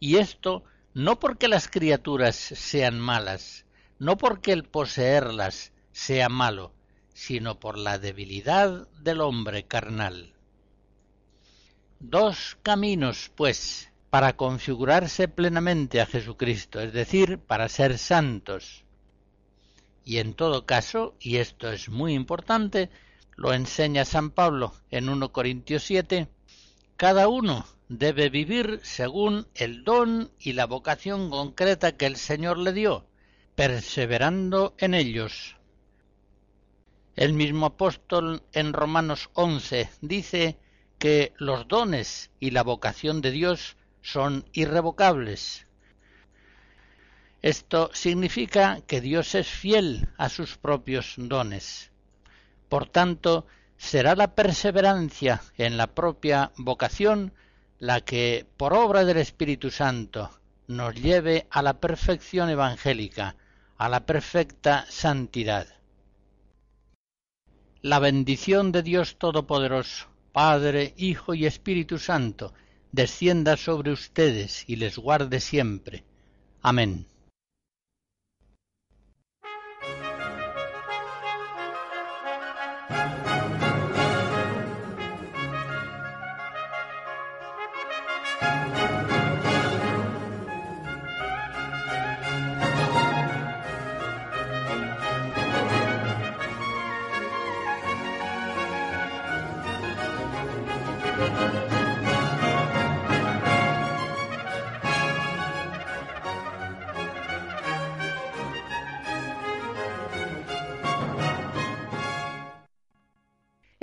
Y 0.00 0.16
esto 0.16 0.64
no 0.94 1.20
porque 1.20 1.46
las 1.46 1.68
criaturas 1.68 2.36
sean 2.36 2.98
malas, 2.98 3.66
no 3.98 4.16
porque 4.16 4.52
el 4.52 4.64
poseerlas 4.64 5.72
sea 5.92 6.30
malo, 6.30 6.72
sino 7.12 7.60
por 7.60 7.76
la 7.76 7.98
debilidad 7.98 8.88
del 9.02 9.20
hombre 9.20 9.64
carnal. 9.64 10.32
Dos 12.00 12.56
caminos, 12.62 13.30
pues, 13.36 13.92
para 14.08 14.36
configurarse 14.36 15.28
plenamente 15.28 16.00
a 16.00 16.06
Jesucristo, 16.06 16.80
es 16.80 16.94
decir, 16.94 17.38
para 17.40 17.68
ser 17.68 17.98
santos. 17.98 18.86
Y 20.04 20.18
en 20.18 20.34
todo 20.34 20.66
caso, 20.66 21.14
y 21.20 21.36
esto 21.36 21.70
es 21.70 21.88
muy 21.88 22.14
importante, 22.14 22.90
lo 23.36 23.52
enseña 23.52 24.04
San 24.04 24.30
Pablo 24.30 24.74
en 24.90 25.08
1 25.08 25.32
Corintios 25.32 25.84
7, 25.84 26.28
cada 26.96 27.28
uno 27.28 27.66
debe 27.88 28.30
vivir 28.30 28.80
según 28.82 29.46
el 29.54 29.84
don 29.84 30.30
y 30.38 30.54
la 30.54 30.66
vocación 30.66 31.30
concreta 31.30 31.96
que 31.96 32.06
el 32.06 32.16
Señor 32.16 32.58
le 32.58 32.72
dio, 32.72 33.06
perseverando 33.54 34.74
en 34.78 34.94
ellos. 34.94 35.56
El 37.14 37.34
mismo 37.34 37.66
apóstol 37.66 38.42
en 38.52 38.72
Romanos 38.72 39.28
11 39.34 39.90
dice 40.00 40.58
que 40.98 41.32
los 41.36 41.68
dones 41.68 42.30
y 42.40 42.52
la 42.52 42.62
vocación 42.62 43.20
de 43.20 43.32
Dios 43.32 43.76
son 44.00 44.48
irrevocables. 44.52 45.66
Esto 47.42 47.90
significa 47.92 48.80
que 48.86 49.00
Dios 49.00 49.34
es 49.34 49.48
fiel 49.48 50.08
a 50.16 50.28
sus 50.28 50.56
propios 50.56 51.14
dones. 51.16 51.90
Por 52.68 52.88
tanto, 52.88 53.46
será 53.76 54.14
la 54.14 54.36
perseverancia 54.36 55.42
en 55.58 55.76
la 55.76 55.88
propia 55.88 56.52
vocación 56.56 57.34
la 57.80 58.00
que, 58.00 58.46
por 58.56 58.74
obra 58.74 59.04
del 59.04 59.16
Espíritu 59.16 59.72
Santo, 59.72 60.30
nos 60.68 60.94
lleve 60.94 61.48
a 61.50 61.62
la 61.62 61.80
perfección 61.80 62.48
evangélica, 62.48 63.34
a 63.76 63.88
la 63.88 64.06
perfecta 64.06 64.86
santidad. 64.88 65.66
La 67.80 67.98
bendición 67.98 68.70
de 68.70 68.84
Dios 68.84 69.18
Todopoderoso, 69.18 70.06
Padre, 70.30 70.94
Hijo 70.96 71.34
y 71.34 71.46
Espíritu 71.46 71.98
Santo, 71.98 72.54
descienda 72.92 73.56
sobre 73.56 73.90
ustedes 73.90 74.62
y 74.68 74.76
les 74.76 74.96
guarde 74.96 75.40
siempre. 75.40 76.04
Amén. 76.62 77.06